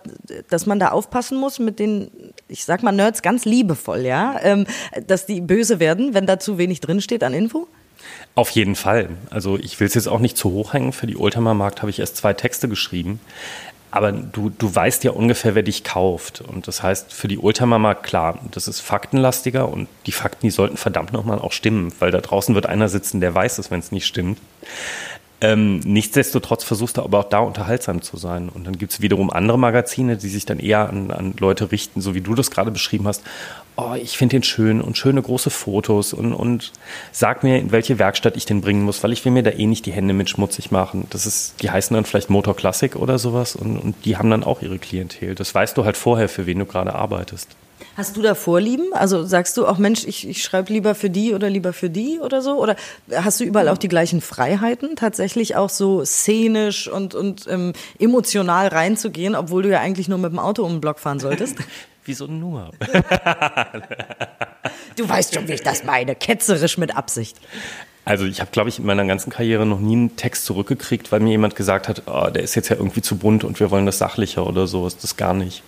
dass 0.50 0.66
man 0.66 0.78
da 0.78 0.88
aufpassen 0.88 1.38
muss 1.38 1.58
mit 1.58 1.78
den, 1.78 2.10
ich 2.48 2.66
sag 2.66 2.82
mal 2.82 2.92
Nerds 2.92 3.22
ganz 3.22 3.46
liebevoll, 3.46 4.00
ja? 4.00 4.36
Ähm, 4.42 4.57
ähm, 4.66 5.04
dass 5.06 5.26
die 5.26 5.40
böse 5.40 5.80
werden, 5.80 6.14
wenn 6.14 6.26
da 6.26 6.38
zu 6.38 6.58
wenig 6.58 6.80
drinsteht 6.80 7.22
an 7.22 7.34
Info? 7.34 7.68
Auf 8.34 8.50
jeden 8.50 8.76
Fall. 8.76 9.10
Also 9.30 9.58
ich 9.58 9.80
will 9.80 9.86
es 9.86 9.94
jetzt 9.94 10.08
auch 10.08 10.20
nicht 10.20 10.36
zu 10.36 10.52
hoch 10.52 10.72
hängen. 10.72 10.92
Für 10.92 11.06
die 11.06 11.16
Oldtimer 11.16 11.54
Markt 11.54 11.82
habe 11.82 11.90
ich 11.90 11.98
erst 11.98 12.16
zwei 12.16 12.32
Texte 12.32 12.68
geschrieben. 12.68 13.20
Aber 13.90 14.12
du, 14.12 14.50
du 14.50 14.72
weißt 14.72 15.02
ja 15.04 15.12
ungefähr, 15.12 15.54
wer 15.54 15.62
dich 15.62 15.82
kauft. 15.82 16.42
Und 16.42 16.68
das 16.68 16.82
heißt, 16.82 17.12
für 17.12 17.26
die 17.26 17.38
Oldtimer 17.38 17.78
Markt, 17.78 18.04
klar, 18.04 18.38
das 18.50 18.68
ist 18.68 18.80
faktenlastiger 18.80 19.68
und 19.68 19.88
die 20.06 20.12
Fakten, 20.12 20.46
die 20.46 20.50
sollten 20.50 20.76
verdammt 20.76 21.12
nochmal 21.12 21.38
auch 21.38 21.52
stimmen, 21.52 21.92
weil 21.98 22.10
da 22.10 22.20
draußen 22.20 22.54
wird 22.54 22.66
einer 22.66 22.88
sitzen, 22.88 23.20
der 23.20 23.34
weiß 23.34 23.58
es, 23.58 23.70
wenn 23.70 23.80
es 23.80 23.90
nicht 23.90 24.06
stimmt. 24.06 24.38
Ähm, 25.40 25.78
nichtsdestotrotz 25.80 26.64
versuchst 26.64 26.96
du 26.96 27.02
aber 27.02 27.20
auch 27.20 27.28
da 27.28 27.38
unterhaltsam 27.38 28.02
zu 28.02 28.16
sein. 28.16 28.48
Und 28.48 28.66
dann 28.66 28.76
gibt 28.76 28.92
es 28.92 29.00
wiederum 29.00 29.30
andere 29.30 29.58
Magazine, 29.58 30.16
die 30.16 30.28
sich 30.28 30.44
dann 30.44 30.58
eher 30.58 30.88
an, 30.88 31.10
an 31.10 31.34
Leute 31.38 31.70
richten, 31.70 32.00
so 32.00 32.14
wie 32.14 32.20
du 32.20 32.34
das 32.34 32.50
gerade 32.50 32.70
beschrieben 32.70 33.06
hast. 33.06 33.22
Oh, 33.80 33.94
ich 33.94 34.18
finde 34.18 34.34
den 34.34 34.42
schön 34.42 34.80
und 34.80 34.98
schöne 34.98 35.22
große 35.22 35.50
Fotos 35.50 36.12
und, 36.12 36.32
und 36.32 36.72
sag 37.12 37.44
mir, 37.44 37.60
in 37.60 37.70
welche 37.70 38.00
Werkstatt 38.00 38.36
ich 38.36 38.44
den 38.44 38.60
bringen 38.60 38.82
muss, 38.82 39.04
weil 39.04 39.12
ich 39.12 39.24
will 39.24 39.30
mir 39.30 39.44
da 39.44 39.50
eh 39.50 39.66
nicht 39.66 39.86
die 39.86 39.92
Hände 39.92 40.14
mit 40.14 40.28
schmutzig 40.28 40.72
machen. 40.72 41.06
Das 41.10 41.26
ist, 41.26 41.62
die 41.62 41.70
heißen 41.70 41.94
dann 41.94 42.04
vielleicht 42.04 42.28
Motor 42.28 42.56
Classic 42.56 42.96
oder 42.96 43.20
sowas 43.20 43.54
und, 43.54 43.78
und 43.78 43.94
die 44.04 44.16
haben 44.16 44.30
dann 44.30 44.42
auch 44.42 44.62
ihre 44.62 44.80
Klientel. 44.80 45.36
Das 45.36 45.54
weißt 45.54 45.78
du 45.78 45.84
halt 45.84 45.96
vorher, 45.96 46.28
für 46.28 46.46
wen 46.46 46.58
du 46.58 46.66
gerade 46.66 46.92
arbeitest. 46.92 47.50
Hast 47.96 48.16
du 48.16 48.22
da 48.22 48.34
Vorlieben? 48.34 48.86
Also 48.94 49.24
sagst 49.24 49.56
du 49.56 49.64
auch, 49.64 49.78
Mensch, 49.78 50.04
ich, 50.08 50.26
ich 50.26 50.42
schreibe 50.42 50.72
lieber 50.72 50.96
für 50.96 51.08
die 51.08 51.32
oder 51.32 51.48
lieber 51.48 51.72
für 51.72 51.88
die 51.88 52.18
oder 52.18 52.42
so? 52.42 52.60
Oder 52.60 52.74
hast 53.14 53.38
du 53.38 53.44
überall 53.44 53.68
auch 53.68 53.78
die 53.78 53.86
gleichen 53.86 54.20
Freiheiten, 54.20 54.96
tatsächlich 54.96 55.54
auch 55.54 55.70
so 55.70 56.04
szenisch 56.04 56.88
und, 56.88 57.14
und 57.14 57.46
ähm, 57.48 57.74
emotional 58.00 58.66
reinzugehen, 58.66 59.36
obwohl 59.36 59.62
du 59.62 59.70
ja 59.70 59.78
eigentlich 59.78 60.08
nur 60.08 60.18
mit 60.18 60.32
dem 60.32 60.40
Auto 60.40 60.64
um 60.64 60.72
den 60.72 60.80
Block 60.80 60.98
fahren 60.98 61.20
solltest? 61.20 61.58
Wieso 62.08 62.26
nur? 62.26 62.70
du 64.96 65.06
weißt 65.06 65.34
schon, 65.34 65.46
wie 65.46 65.52
ich 65.52 65.62
das 65.62 65.84
meine, 65.84 66.14
ketzerisch 66.14 66.78
mit 66.78 66.96
Absicht. 66.96 67.36
Also 68.06 68.24
ich 68.24 68.40
habe, 68.40 68.50
glaube 68.50 68.70
ich, 68.70 68.78
in 68.78 68.86
meiner 68.86 69.04
ganzen 69.04 69.28
Karriere 69.28 69.66
noch 69.66 69.78
nie 69.78 69.92
einen 69.92 70.16
Text 70.16 70.46
zurückgekriegt, 70.46 71.12
weil 71.12 71.20
mir 71.20 71.32
jemand 71.32 71.54
gesagt 71.54 71.86
hat, 71.86 72.04
oh, 72.06 72.30
der 72.30 72.42
ist 72.42 72.54
jetzt 72.54 72.70
ja 72.70 72.76
irgendwie 72.76 73.02
zu 73.02 73.18
bunt 73.18 73.44
und 73.44 73.60
wir 73.60 73.70
wollen 73.70 73.84
das 73.84 73.98
sachlicher 73.98 74.46
oder 74.46 74.66
so. 74.66 74.86
Ist 74.86 75.04
das 75.04 75.18
gar 75.18 75.34
nicht. 75.34 75.62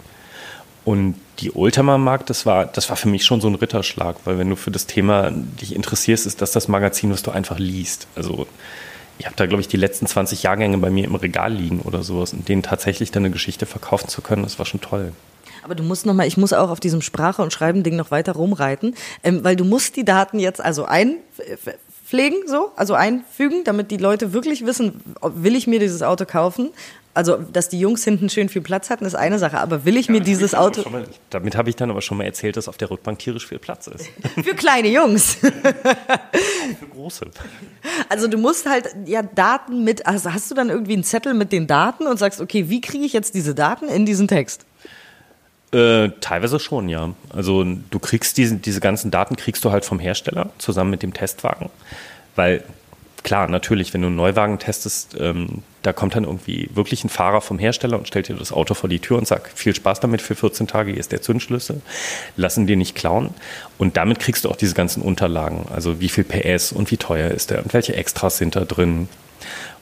Und 0.86 1.16
die 1.40 1.54
Oldtimer-Markt, 1.54 2.30
das 2.30 2.46
war, 2.46 2.64
das 2.64 2.88
war 2.88 2.96
für 2.96 3.08
mich 3.08 3.26
schon 3.26 3.42
so 3.42 3.48
ein 3.48 3.56
Ritterschlag, 3.56 4.16
weil 4.24 4.38
wenn 4.38 4.48
du 4.48 4.56
für 4.56 4.70
das 4.70 4.86
Thema 4.86 5.30
dich 5.30 5.76
interessierst, 5.76 6.26
ist 6.26 6.40
das 6.40 6.52
das 6.52 6.68
Magazin, 6.68 7.12
was 7.12 7.22
du 7.22 7.32
einfach 7.32 7.58
liest. 7.58 8.06
Also 8.16 8.46
ich 9.20 9.26
habe 9.26 9.36
da, 9.36 9.44
glaube 9.44 9.60
ich, 9.60 9.68
die 9.68 9.76
letzten 9.76 10.06
20 10.06 10.42
Jahrgänge 10.42 10.78
bei 10.78 10.88
mir 10.88 11.04
im 11.04 11.14
Regal 11.14 11.52
liegen 11.52 11.80
oder 11.80 12.02
sowas 12.02 12.32
und 12.32 12.48
denen 12.48 12.62
tatsächlich 12.62 13.10
dann 13.10 13.24
eine 13.24 13.30
Geschichte 13.30 13.66
verkaufen 13.66 14.08
zu 14.08 14.22
können, 14.22 14.42
das 14.42 14.58
war 14.58 14.64
schon 14.64 14.80
toll. 14.80 15.12
Aber 15.62 15.74
du 15.74 15.82
musst 15.82 16.06
nochmal, 16.06 16.26
ich 16.26 16.38
muss 16.38 16.54
auch 16.54 16.70
auf 16.70 16.80
diesem 16.80 17.02
Sprache- 17.02 17.42
und 17.42 17.52
Schreiben-Ding 17.52 17.96
noch 17.96 18.10
weiter 18.10 18.32
rumreiten, 18.32 18.94
ähm, 19.22 19.44
weil 19.44 19.56
du 19.56 19.66
musst 19.66 19.96
die 19.96 20.06
Daten 20.06 20.38
jetzt 20.38 20.62
also 20.62 20.86
einpflegen, 20.86 22.48
so, 22.48 22.72
also 22.76 22.94
einfügen, 22.94 23.62
damit 23.64 23.90
die 23.90 23.98
Leute 23.98 24.32
wirklich 24.32 24.64
wissen, 24.64 25.02
will 25.20 25.54
ich 25.54 25.66
mir 25.66 25.80
dieses 25.80 26.02
Auto 26.02 26.24
kaufen? 26.24 26.70
Also, 27.12 27.36
dass 27.36 27.68
die 27.68 27.80
Jungs 27.80 28.04
hinten 28.04 28.28
schön 28.28 28.48
viel 28.48 28.62
Platz 28.62 28.88
hatten, 28.88 29.04
ist 29.04 29.16
eine 29.16 29.40
Sache, 29.40 29.58
aber 29.58 29.84
will 29.84 29.96
ich 29.96 30.06
ja, 30.06 30.12
mir 30.12 30.20
dieses 30.20 30.54
Auto. 30.54 30.88
Mal, 30.88 31.06
damit 31.30 31.56
habe 31.56 31.68
ich 31.68 31.74
dann 31.74 31.90
aber 31.90 32.02
schon 32.02 32.16
mal 32.18 32.24
erzählt, 32.24 32.56
dass 32.56 32.68
auf 32.68 32.76
der 32.76 32.90
Rückbank 32.90 33.18
tierisch 33.18 33.48
viel 33.48 33.58
Platz 33.58 33.88
ist. 33.88 34.06
Für 34.44 34.54
kleine 34.54 34.88
Jungs. 34.88 35.34
Für 35.34 36.86
große. 36.92 37.26
Also 38.08 38.28
du 38.28 38.38
musst 38.38 38.68
halt 38.68 38.94
ja 39.06 39.22
Daten 39.22 39.82
mit, 39.82 40.06
also 40.06 40.32
hast 40.32 40.50
du 40.50 40.54
dann 40.54 40.70
irgendwie 40.70 40.92
einen 40.92 41.04
Zettel 41.04 41.34
mit 41.34 41.50
den 41.50 41.66
Daten 41.66 42.06
und 42.06 42.18
sagst, 42.18 42.40
okay, 42.40 42.68
wie 42.68 42.80
kriege 42.80 43.04
ich 43.04 43.12
jetzt 43.12 43.34
diese 43.34 43.56
Daten 43.56 43.88
in 43.88 44.06
diesen 44.06 44.28
Text? 44.28 44.64
Äh, 45.72 46.10
teilweise 46.20 46.60
schon, 46.60 46.88
ja. 46.88 47.10
Also 47.28 47.64
du 47.64 47.98
kriegst 47.98 48.36
diese, 48.38 48.56
diese 48.56 48.80
ganzen 48.80 49.10
Daten 49.10 49.34
kriegst 49.34 49.64
du 49.64 49.72
halt 49.72 49.84
vom 49.84 49.98
Hersteller 49.98 50.50
zusammen 50.58 50.90
mit 50.90 51.02
dem 51.02 51.12
Testwagen, 51.12 51.70
weil 52.36 52.62
klar, 53.22 53.48
natürlich, 53.48 53.94
wenn 53.94 54.02
du 54.02 54.08
einen 54.08 54.16
Neuwagen 54.16 54.58
testest, 54.58 55.16
ähm, 55.18 55.62
da 55.82 55.92
kommt 55.92 56.14
dann 56.14 56.24
irgendwie 56.24 56.68
wirklich 56.74 57.04
ein 57.04 57.08
Fahrer 57.08 57.40
vom 57.40 57.58
Hersteller 57.58 57.98
und 57.98 58.06
stellt 58.06 58.28
dir 58.28 58.36
das 58.36 58.52
Auto 58.52 58.74
vor 58.74 58.88
die 58.88 58.98
Tür 58.98 59.18
und 59.18 59.26
sagt, 59.26 59.56
viel 59.58 59.74
Spaß 59.74 60.00
damit 60.00 60.20
für 60.20 60.34
14 60.34 60.66
Tage, 60.66 60.90
hier 60.90 61.00
ist 61.00 61.12
der 61.12 61.22
Zündschlüssel, 61.22 61.80
lassen 62.36 62.66
dir 62.66 62.76
nicht 62.76 62.94
klauen. 62.94 63.34
Und 63.78 63.96
damit 63.96 64.18
kriegst 64.18 64.44
du 64.44 64.50
auch 64.50 64.56
diese 64.56 64.74
ganzen 64.74 65.02
Unterlagen, 65.02 65.66
also 65.72 66.00
wie 66.00 66.08
viel 66.08 66.24
PS 66.24 66.72
und 66.72 66.90
wie 66.90 66.96
teuer 66.96 67.30
ist 67.30 67.50
der 67.50 67.62
und 67.62 67.72
welche 67.72 67.94
Extras 67.94 68.38
sind 68.38 68.56
da 68.56 68.64
drin 68.64 69.08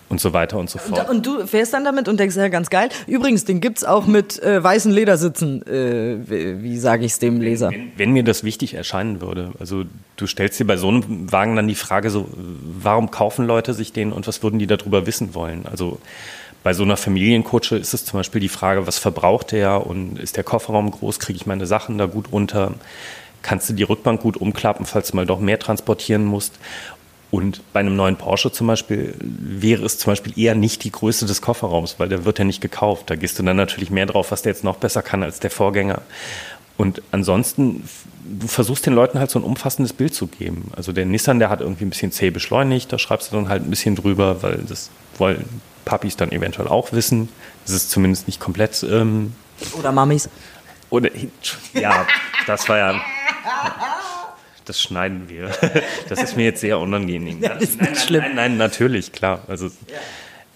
und 0.08 0.20
so 0.20 0.32
weiter 0.32 0.58
und 0.58 0.70
so 0.70 0.78
fort. 0.78 1.08
Und, 1.10 1.26
du 1.26 1.46
fährst 1.46 1.74
dann 1.74 1.84
damit 1.84 2.08
und 2.08 2.18
denkst, 2.18 2.36
ja, 2.36 2.48
ganz 2.48 2.70
geil. 2.70 2.88
Übrigens, 3.06 3.44
den 3.44 3.60
gibt's 3.60 3.84
auch 3.84 4.06
mit 4.06 4.42
äh, 4.42 4.62
weißen 4.62 4.90
Ledersitzen. 4.92 5.66
Äh, 5.66 6.18
wie, 6.28 6.62
wie 6.62 6.78
sage 6.78 7.04
ich 7.04 7.12
es 7.12 7.18
dem 7.18 7.40
Leser? 7.40 7.70
Wenn, 7.70 7.92
wenn, 7.96 8.12
mir 8.12 8.24
das 8.24 8.44
wichtig 8.44 8.74
erscheinen 8.74 9.20
würde. 9.20 9.52
Also 9.60 9.84
du 10.16 10.26
stellst 10.26 10.58
dir 10.58 10.66
bei 10.66 10.76
so 10.76 10.88
einem 10.88 11.30
Wagen 11.30 11.56
dann 11.56 11.68
die 11.68 11.74
Frage 11.74 12.10
so, 12.10 12.28
warum 12.34 13.10
kaufen 13.10 13.46
Leute 13.46 13.74
sich 13.74 13.92
den 13.92 14.12
und 14.12 14.26
was 14.26 14.42
würden 14.42 14.58
die 14.58 14.66
darüber 14.66 15.06
wissen 15.06 15.34
wollen? 15.34 15.66
Also 15.66 15.98
bei 16.62 16.72
so 16.72 16.82
einer 16.82 16.96
Familienkutsche 16.96 17.76
ist 17.76 17.94
es 17.94 18.04
zum 18.04 18.18
Beispiel 18.18 18.40
die 18.40 18.48
Frage, 18.48 18.86
was 18.86 18.98
verbraucht 18.98 19.52
der 19.52 19.86
und 19.86 20.18
ist 20.18 20.36
der 20.36 20.44
Kofferraum 20.44 20.90
groß, 20.90 21.18
kriege 21.18 21.36
ich 21.36 21.46
meine 21.46 21.66
Sachen 21.66 21.98
da 21.98 22.06
gut 22.06 22.32
runter? 22.32 22.74
Kannst 23.42 23.68
du 23.68 23.72
die 23.72 23.84
Rückbank 23.84 24.20
gut 24.20 24.36
umklappen, 24.36 24.84
falls 24.84 25.10
du 25.10 25.16
mal 25.16 25.24
doch 25.24 25.38
mehr 25.38 25.60
transportieren 25.60 26.24
musst? 26.24 26.58
Und 27.30 27.60
bei 27.72 27.80
einem 27.80 27.94
neuen 27.94 28.16
Porsche 28.16 28.50
zum 28.52 28.66
Beispiel 28.66 29.14
wäre 29.20 29.84
es 29.84 29.98
zum 29.98 30.12
Beispiel 30.12 30.38
eher 30.38 30.54
nicht 30.54 30.84
die 30.84 30.90
Größe 30.90 31.26
des 31.26 31.42
Kofferraums, 31.42 31.96
weil 31.98 32.08
der 32.08 32.24
wird 32.24 32.38
ja 32.38 32.44
nicht 32.44 32.62
gekauft. 32.62 33.10
Da 33.10 33.16
gehst 33.16 33.38
du 33.38 33.42
dann 33.42 33.56
natürlich 33.56 33.90
mehr 33.90 34.06
drauf, 34.06 34.30
was 34.30 34.42
der 34.42 34.52
jetzt 34.52 34.64
noch 34.64 34.76
besser 34.76 35.02
kann 35.02 35.22
als 35.22 35.38
der 35.38 35.50
Vorgänger. 35.50 36.00
Und 36.78 37.02
ansonsten, 37.10 37.86
du 38.24 38.46
versuchst 38.46 38.86
den 38.86 38.94
Leuten 38.94 39.18
halt 39.18 39.30
so 39.30 39.38
ein 39.38 39.42
umfassendes 39.42 39.92
Bild 39.92 40.14
zu 40.14 40.26
geben. 40.26 40.70
Also 40.74 40.92
der 40.92 41.04
Nissan, 41.04 41.38
der 41.38 41.50
hat 41.50 41.60
irgendwie 41.60 41.84
ein 41.84 41.90
bisschen 41.90 42.12
zäh 42.12 42.30
beschleunigt, 42.30 42.92
da 42.92 42.98
schreibst 42.98 43.30
du 43.30 43.36
dann 43.36 43.48
halt 43.48 43.62
ein 43.62 43.70
bisschen 43.70 43.94
drüber, 43.94 44.42
weil 44.42 44.64
das 44.66 44.88
wollen 45.18 45.44
Papis 45.84 46.16
dann 46.16 46.32
eventuell 46.32 46.68
auch 46.68 46.92
wissen. 46.92 47.28
Das 47.66 47.74
ist 47.74 47.90
zumindest 47.90 48.26
nicht 48.26 48.40
komplett. 48.40 48.82
Ähm, 48.88 49.34
oder 49.78 49.92
Mamis. 49.92 50.30
Oder, 50.88 51.10
ja, 51.74 52.06
das 52.46 52.68
war 52.68 52.78
ja 52.78 53.00
das 54.68 54.80
schneiden 54.82 55.28
wir. 55.28 55.50
Das 56.08 56.22
ist 56.22 56.36
mir 56.36 56.44
jetzt 56.44 56.60
sehr 56.60 56.78
unangenehm. 56.78 57.38
Ja, 57.42 57.52
ist 57.52 57.80
nein, 57.80 57.90
nicht 57.90 58.02
schlimm. 58.02 58.22
Nein, 58.22 58.34
nein, 58.34 58.56
natürlich, 58.56 59.12
klar. 59.12 59.42
Also, 59.48 59.66
ja. 59.66 59.72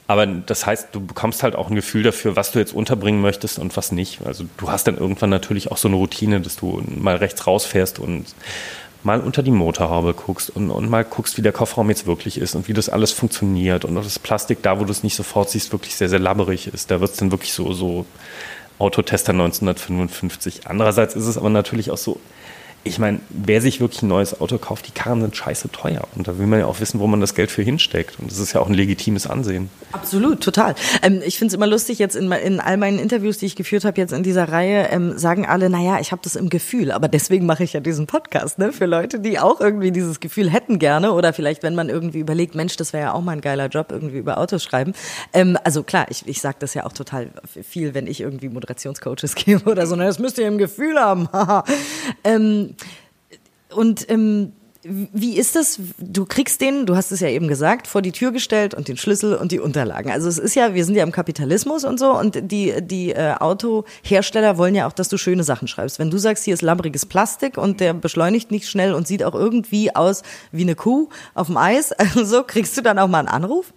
Aber 0.07 0.27
das 0.27 0.66
heißt, 0.66 0.88
du 0.92 1.05
bekommst 1.05 1.42
halt 1.42 1.55
auch 1.57 1.70
ein 1.70 1.75
Gefühl 1.75 2.03
dafür, 2.03 2.37
was 2.37 2.53
du 2.53 2.59
jetzt 2.59 2.75
unterbringen 2.75 3.22
möchtest 3.22 3.59
und 3.59 3.77
was 3.77 3.92
nicht. 3.92 4.20
Also 4.27 4.44
du 4.59 4.70
hast 4.70 4.87
dann 4.87 4.98
irgendwann 4.98 5.31
natürlich 5.31 5.70
auch 5.70 5.79
so 5.79 5.88
eine 5.88 5.96
Routine, 5.96 6.40
dass 6.40 6.57
du 6.57 6.83
mal 6.87 7.16
rechts 7.16 7.46
rausfährst 7.46 7.98
und 7.98 8.27
mal 9.05 9.20
unter 9.20 9.42
die 9.42 9.51
Motorhaube 9.51 10.14
guckst 10.14 10.51
und, 10.51 10.70
und 10.70 10.90
mal 10.90 11.05
guckst, 11.05 11.38
wie 11.38 11.42
der 11.42 11.53
Kofferraum 11.53 11.88
jetzt 11.88 12.07
wirklich 12.07 12.38
ist 12.38 12.55
und 12.55 12.68
wie 12.68 12.72
das 12.72 12.88
alles 12.88 13.12
funktioniert 13.12 13.85
und 13.85 13.94
das 13.94 14.18
Plastik 14.18 14.62
da, 14.62 14.79
wo 14.79 14.85
du 14.85 14.90
es 14.90 15.03
nicht 15.03 15.14
sofort 15.14 15.51
siehst, 15.51 15.72
wirklich 15.72 15.94
sehr, 15.94 16.09
sehr 16.09 16.18
labberig 16.18 16.66
ist. 16.66 16.90
Da 16.90 17.01
wird 17.01 17.12
es 17.12 17.16
dann 17.16 17.31
wirklich 17.31 17.53
so, 17.53 17.72
so 17.72 18.05
Autotester 18.79 19.33
1955. 19.33 20.66
Andererseits 20.66 21.14
ist 21.14 21.27
es 21.27 21.38
aber 21.38 21.51
natürlich 21.51 21.90
auch 21.90 21.98
so, 21.98 22.20
ich 22.84 22.98
meine, 22.98 23.20
wer 23.28 23.60
sich 23.60 23.80
wirklich 23.80 24.02
ein 24.02 24.08
neues 24.08 24.40
Auto 24.40 24.58
kauft, 24.58 24.88
die 24.88 24.90
Karren 24.90 25.20
sind 25.20 25.36
scheiße 25.36 25.70
teuer. 25.70 26.02
Und 26.16 26.26
da 26.26 26.38
will 26.38 26.46
man 26.46 26.58
ja 26.58 26.66
auch 26.66 26.80
wissen, 26.80 26.98
wo 26.98 27.06
man 27.06 27.20
das 27.20 27.34
Geld 27.34 27.50
für 27.50 27.62
hinsteckt. 27.62 28.18
Und 28.18 28.30
das 28.30 28.38
ist 28.38 28.54
ja 28.54 28.60
auch 28.60 28.66
ein 28.66 28.74
legitimes 28.74 29.28
Ansehen. 29.28 29.70
Absolut, 29.92 30.40
total. 30.40 30.74
Ähm, 31.02 31.22
ich 31.24 31.38
finde 31.38 31.52
es 31.52 31.54
immer 31.54 31.68
lustig, 31.68 32.00
jetzt 32.00 32.16
in, 32.16 32.32
in, 32.32 32.58
all 32.58 32.76
meinen 32.78 32.98
Interviews, 32.98 33.38
die 33.38 33.46
ich 33.46 33.54
geführt 33.54 33.84
habe, 33.84 34.00
jetzt 34.00 34.12
in 34.12 34.24
dieser 34.24 34.48
Reihe, 34.48 34.88
ähm, 34.90 35.16
sagen 35.16 35.46
alle, 35.46 35.70
naja, 35.70 36.00
ich 36.00 36.10
habe 36.10 36.22
das 36.24 36.34
im 36.34 36.48
Gefühl. 36.48 36.90
Aber 36.90 37.06
deswegen 37.06 37.46
mache 37.46 37.62
ich 37.62 37.72
ja 37.72 37.80
diesen 37.80 38.08
Podcast, 38.08 38.58
ne? 38.58 38.72
Für 38.72 38.86
Leute, 38.86 39.20
die 39.20 39.38
auch 39.38 39.60
irgendwie 39.60 39.92
dieses 39.92 40.18
Gefühl 40.18 40.50
hätten 40.50 40.80
gerne. 40.80 41.12
Oder 41.12 41.32
vielleicht, 41.32 41.62
wenn 41.62 41.76
man 41.76 41.88
irgendwie 41.88 42.18
überlegt, 42.18 42.56
Mensch, 42.56 42.76
das 42.76 42.92
wäre 42.92 43.04
ja 43.04 43.12
auch 43.12 43.22
mal 43.22 43.32
ein 43.32 43.40
geiler 43.40 43.68
Job, 43.68 43.92
irgendwie 43.92 44.18
über 44.18 44.38
Autos 44.38 44.64
schreiben. 44.64 44.92
Ähm, 45.32 45.56
also 45.62 45.84
klar, 45.84 46.06
ich, 46.10 46.26
ich 46.26 46.40
sage 46.40 46.56
das 46.58 46.74
ja 46.74 46.84
auch 46.84 46.92
total 46.92 47.30
viel, 47.62 47.94
wenn 47.94 48.08
ich 48.08 48.20
irgendwie 48.20 48.48
Moderationscoaches 48.48 49.34
gebe 49.36 49.70
oder 49.70 49.86
so. 49.86 49.94
Na, 49.94 50.04
das 50.04 50.18
müsst 50.18 50.38
ihr 50.38 50.48
im 50.48 50.58
Gefühl 50.58 50.98
haben. 50.98 51.28
ähm, 52.72 53.76
und 53.76 54.11
ähm, 54.11 54.52
wie 54.85 55.37
ist 55.37 55.54
das? 55.54 55.78
Du 55.98 56.24
kriegst 56.24 56.61
den, 56.61 56.87
du 56.87 56.96
hast 56.96 57.12
es 57.12 57.20
ja 57.20 57.28
eben 57.28 57.46
gesagt, 57.46 57.87
vor 57.87 58.02
die 58.02 58.11
Tür 58.11 58.32
gestellt 58.32 58.74
und 58.74 58.88
den 58.88 58.96
Schlüssel 58.96 59.37
und 59.37 59.52
die 59.52 59.61
Unterlagen. 59.61 60.11
Also 60.11 60.28
es 60.28 60.38
ist 60.38 60.56
ja, 60.56 60.74
wir 60.74 60.85
sind 60.85 60.96
ja 60.96 61.04
im 61.04 61.12
Kapitalismus 61.12 61.85
und 61.85 62.00
so 62.00 62.18
und 62.18 62.50
die, 62.50 62.74
die 62.82 63.12
äh, 63.12 63.35
Autohersteller 63.38 64.58
wollen 64.58 64.74
ja 64.74 64.88
auch, 64.88 64.92
dass 64.92 65.08
du 65.08 65.18
schöne 65.18 65.44
Sachen 65.44 65.68
schreibst. 65.68 66.00
Wenn 66.00 66.11
du 66.11 66.18
sagst, 66.18 66.44
hier 66.44 66.54
ist 66.54 66.62
labbriges 66.62 67.06
Plastik 67.06 67.58
und 67.58 67.78
der 67.78 67.94
beschleunigt 67.94 68.50
nicht 68.50 68.68
schnell 68.68 68.94
und 68.94 69.06
sieht 69.06 69.22
auch 69.22 69.35
irgendwie 69.35 69.94
aus 69.94 70.22
wie 70.50 70.62
eine 70.62 70.74
Kuh 70.74 71.08
auf 71.35 71.46
dem 71.46 71.58
Eis, 71.58 71.92
also 72.16 72.42
kriegst 72.42 72.76
du 72.76 72.82
dann 72.82 72.98
auch 72.98 73.08
mal 73.08 73.20
einen 73.20 73.28
Anruf? 73.28 73.72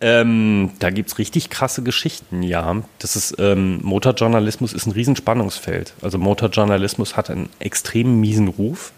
Ähm, 0.00 0.72
da 0.78 0.90
gibt's 0.90 1.18
richtig 1.18 1.48
krasse 1.48 1.82
Geschichten, 1.82 2.42
ja. 2.42 2.82
Das 2.98 3.16
ist, 3.16 3.36
ähm, 3.38 3.80
Motorjournalismus 3.82 4.74
ist 4.74 4.86
ein 4.86 4.92
Riesenspannungsfeld. 4.92 5.94
Also 6.02 6.18
Motorjournalismus 6.18 7.16
hat 7.16 7.30
einen 7.30 7.48
extrem 7.60 8.20
miesen 8.20 8.48
Ruf, 8.48 8.92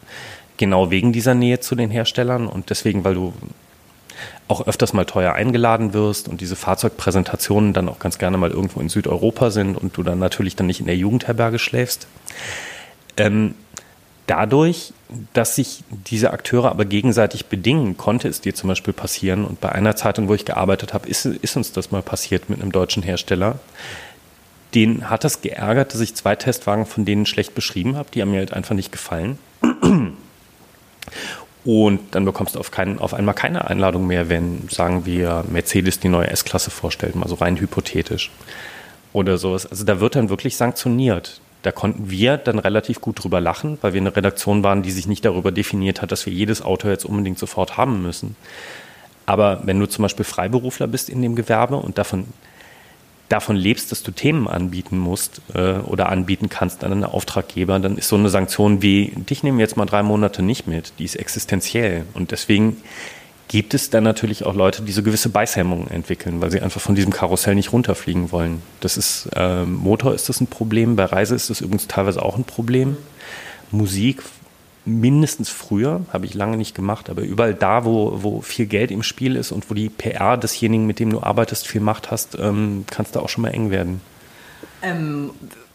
genau 0.57 0.91
wegen 0.91 1.13
dieser 1.13 1.35
Nähe 1.35 1.61
zu 1.61 1.77
den 1.77 1.91
Herstellern 1.91 2.49
und 2.49 2.71
deswegen, 2.71 3.05
weil 3.05 3.15
du 3.15 3.33
auch 4.49 4.67
öfters 4.67 4.93
mal 4.93 5.05
teuer 5.05 5.35
eingeladen 5.35 5.93
wirst 5.93 6.29
und 6.29 6.41
diese 6.41 6.57
Fahrzeugpräsentationen 6.57 7.73
dann 7.73 7.89
auch 7.89 8.01
ganz 8.01 8.19
gerne 8.19 8.39
mal 8.39 8.51
irgendwo 8.51 8.81
in 8.81 8.89
Südeuropa 8.89 9.51
sind 9.51 9.77
und 9.77 9.97
du 9.97 10.03
dann 10.03 10.19
natürlich 10.19 10.57
dann 10.57 10.67
nicht 10.67 10.81
in 10.81 10.87
der 10.87 10.97
Jugendherberge 10.97 11.61
schläfst. 11.61 12.09
Ähm, 13.17 13.55
dadurch, 14.29 14.93
dass 15.33 15.57
sich 15.57 15.83
diese 15.91 16.33
Akteure 16.33 16.71
aber 16.71 16.85
gegenseitig 16.85 17.47
bedingen, 17.47 17.97
konnte 17.97 18.29
es 18.29 18.41
dir 18.41 18.55
zum 18.55 18.69
Beispiel 18.69 18.95
passieren. 18.95 19.45
Und 19.45 19.61
bei 19.61 19.71
einer 19.71 19.97
Zeitung, 19.97 20.29
wo 20.29 20.35
ich 20.35 20.45
gearbeitet 20.45 20.95
habe, 20.95 21.09
ist, 21.09 21.25
ist 21.25 21.57
uns 21.57 21.73
das 21.73 21.91
mal 21.91 22.03
passiert 22.03 22.49
mit 22.49 22.61
einem 22.61 22.71
deutschen 22.71 23.03
Hersteller. 23.03 23.59
Den 24.75 25.09
hat 25.09 25.25
das 25.25 25.41
geärgert, 25.41 25.95
dass 25.95 26.01
ich 26.01 26.15
zwei 26.15 26.37
Testwagen 26.37 26.87
von 26.87 27.05
denen 27.05 27.27
schlecht 27.27 27.55
beschrieben 27.55 27.97
habe. 27.97 28.11
Die 28.15 28.21
haben 28.21 28.31
mir 28.31 28.39
halt 28.39 28.53
einfach 28.53 28.75
nicht 28.75 28.93
gefallen. 28.93 29.39
Und 31.65 32.01
dann 32.13 32.25
bekommst 32.25 32.55
du 32.55 32.61
auf, 32.61 32.71
keinen, 32.71 32.99
auf 32.99 33.15
einmal 33.15 33.35
keine 33.35 33.67
Einladung 33.69 34.07
mehr, 34.07 34.29
wenn, 34.29 34.69
sagen 34.69 35.07
wir, 35.07 35.45
Mercedes 35.49 36.01
die 36.01 36.09
neue 36.09 36.29
S-Klasse 36.29 36.71
vorstellt, 36.71 37.15
mal 37.15 37.29
so 37.29 37.35
rein 37.35 37.59
hypothetisch. 37.59 38.31
Oder 39.15 39.39
sowas. 39.39 39.67
Also 39.67 39.85
da 39.85 40.01
wird 40.01 40.17
dann 40.17 40.29
wirklich 40.29 40.57
sanktioniert. 40.57 41.41
Da 41.69 41.73
konnten 41.73 42.09
wir 42.09 42.39
dann 42.39 42.59
relativ 42.59 43.03
gut 43.03 43.23
drüber 43.23 43.43
lachen, 43.43 43.77
weil 43.83 43.93
wir 43.93 44.01
eine 44.01 44.17
Redaktion 44.17 44.63
waren, 44.63 44.83
die 44.83 44.91
sich 44.91 45.07
nicht 45.07 45.27
darüber 45.27 45.53
definiert 45.53 46.01
hat, 46.01 46.11
dass 46.11 46.25
wir 46.25 46.33
jedes 46.33 46.63
Auto 46.63 46.89
jetzt 46.89 47.05
unbedingt 47.05 47.39
sofort 47.39 47.77
haben 47.77 48.01
müssen. 48.01 48.37
Aber 49.27 49.61
wenn 49.65 49.79
du 49.79 49.85
zum 49.85 50.05
Beispiel 50.05 50.25
Freiberufler 50.25 50.87
bist 50.87 51.11
in 51.11 51.21
dem 51.21 51.37
Gewerbe 51.37 51.77
und 51.77 51.99
davon, 51.99 52.25
davon 53.29 53.55
lebst, 53.55 53.93
dass 53.93 54.03
du 54.03 54.13
Themen 54.13 54.49
anbieten 54.49 54.97
musst 54.97 55.43
äh, 55.53 55.75
oder 55.81 56.09
anbieten 56.09 56.49
kannst 56.49 56.85
an 56.85 56.93
einen 56.93 57.05
Auftraggeber, 57.05 57.79
dann 57.81 57.99
ist 57.99 58.09
so 58.09 58.17
eine 58.17 58.31
Sanktion 58.31 58.81
wie, 58.81 59.13
dich 59.29 59.43
nehmen 59.43 59.59
wir 59.59 59.65
jetzt 59.65 59.77
mal 59.77 59.85
drei 59.85 60.03
Monate 60.03 60.41
nicht 60.41 60.67
mit, 60.67 60.95
die 60.99 61.05
ist 61.05 61.17
existenziell. 61.17 62.07
Und 62.15 62.31
deswegen 62.31 62.79
gibt 63.49 63.75
es 63.75 63.91
dann 63.91 64.05
natürlich 64.05 64.45
auch 64.45 64.55
Leute, 64.55 64.83
die 64.83 64.93
so 64.93 65.03
gewisse 65.03 65.31
Beißhemmungen 65.31 65.91
entwickeln, 65.91 66.41
weil 66.41 66.51
sie 66.51 66.61
einfach 66.61 66.81
von 66.81 66.95
diesem 66.95 67.13
Karussell 67.13 67.55
nicht 67.55 67.73
runterfliegen 67.73 68.31
wollen. 68.31 68.63
Das 68.81 68.97
ist, 68.97 69.31
äh, 69.35 69.65
Motor 69.65 70.15
ist 70.15 70.29
das 70.29 70.41
ein 70.41 70.47
Problem, 70.47 70.97
bei 70.97 71.07
Reise 71.07 71.35
ist 71.35 71.49
das 71.49 71.63
übrigens 71.63 71.89
teilweise 71.89 72.23
auch 72.23 72.37
ein 72.37 72.45
Problem. 72.45 72.97
Musik 73.71 74.23
mindestens 74.85 75.51
früher, 75.51 76.03
habe 76.13 76.27
ich 76.27 76.35
lange 76.35 76.57
nicht 76.57 76.75
gemacht, 76.75 77.11
aber 77.11 77.23
überall 77.23 77.55
da, 77.55 77.85
wo, 77.85 78.23
wo 78.23 78.41
viel 78.41 78.67
Geld 78.67 78.91
im 78.91 79.03
Spiel 79.03 79.37
ist 79.37 79.53
und 79.53 79.71
wo 79.71 79.75
die 79.75 79.89
PR 79.89 80.37
desjenigen, 80.37 80.87
mit 80.87 80.99
dem 80.99 81.11
du 81.11 81.23
arbeitest, 81.23 81.67
viel 81.67 81.81
Macht 81.81 82.11
hast, 82.11 82.39
ähm, 82.39 82.85
kann 82.91 83.05
es 83.05 83.13
da 83.13 83.21
auch 83.21 83.29
schon 83.29 83.43
mal 83.43 83.51
eng 83.51 83.71
werden. 83.71 84.01
Ähm, 84.83 85.31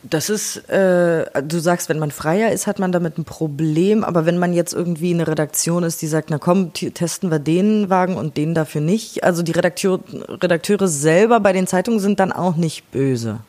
das 0.09 0.29
ist, 0.29 0.57
äh, 0.69 1.25
du 1.41 1.59
sagst, 1.59 1.87
wenn 1.87 1.99
man 1.99 2.11
freier 2.11 2.51
ist, 2.51 2.67
hat 2.67 2.79
man 2.79 2.91
damit 2.91 3.17
ein 3.17 3.23
Problem. 3.23 4.03
Aber 4.03 4.25
wenn 4.25 4.37
man 4.37 4.53
jetzt 4.53 4.73
irgendwie 4.73 5.13
eine 5.13 5.27
Redaktion 5.27 5.83
ist, 5.83 6.01
die 6.01 6.07
sagt, 6.07 6.29
na 6.29 6.37
komm, 6.37 6.73
testen 6.73 7.31
wir 7.31 7.39
den 7.39 7.89
Wagen 7.89 8.15
und 8.15 8.35
den 8.35 8.53
dafür 8.53 8.81
nicht. 8.81 9.23
Also 9.23 9.43
die 9.43 9.53
Redakteur, 9.53 9.99
Redakteure 10.27 10.87
selber 10.87 11.39
bei 11.39 11.53
den 11.53 11.67
Zeitungen 11.67 11.99
sind 11.99 12.19
dann 12.19 12.31
auch 12.31 12.57
nicht 12.57 12.91
böse. 12.91 13.39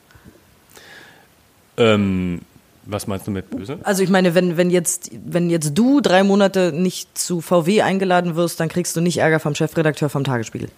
Ähm, 1.77 2.43
was 2.87 3.07
meinst 3.07 3.27
du 3.27 3.33
mit 3.33 3.51
böse? 3.51 3.79
Also 3.83 4.03
ich 4.03 4.11
meine, 4.11 4.35
wenn, 4.35 4.57
wenn, 4.57 4.71
jetzt, 4.71 5.11
wenn 5.27 5.51
jetzt 5.51 5.77
du 5.77 6.01
drei 6.01 6.23
Monate 6.23 6.73
nicht 6.73 7.19
zu 7.19 7.41
VW 7.41 7.83
eingeladen 7.83 8.37
wirst, 8.37 8.61
dann 8.61 8.69
kriegst 8.69 8.95
du 8.95 9.01
nicht 9.01 9.19
Ärger 9.19 9.41
vom 9.41 9.55
Chefredakteur 9.55 10.09
vom 10.09 10.23
Tagesspiegel. 10.23 10.69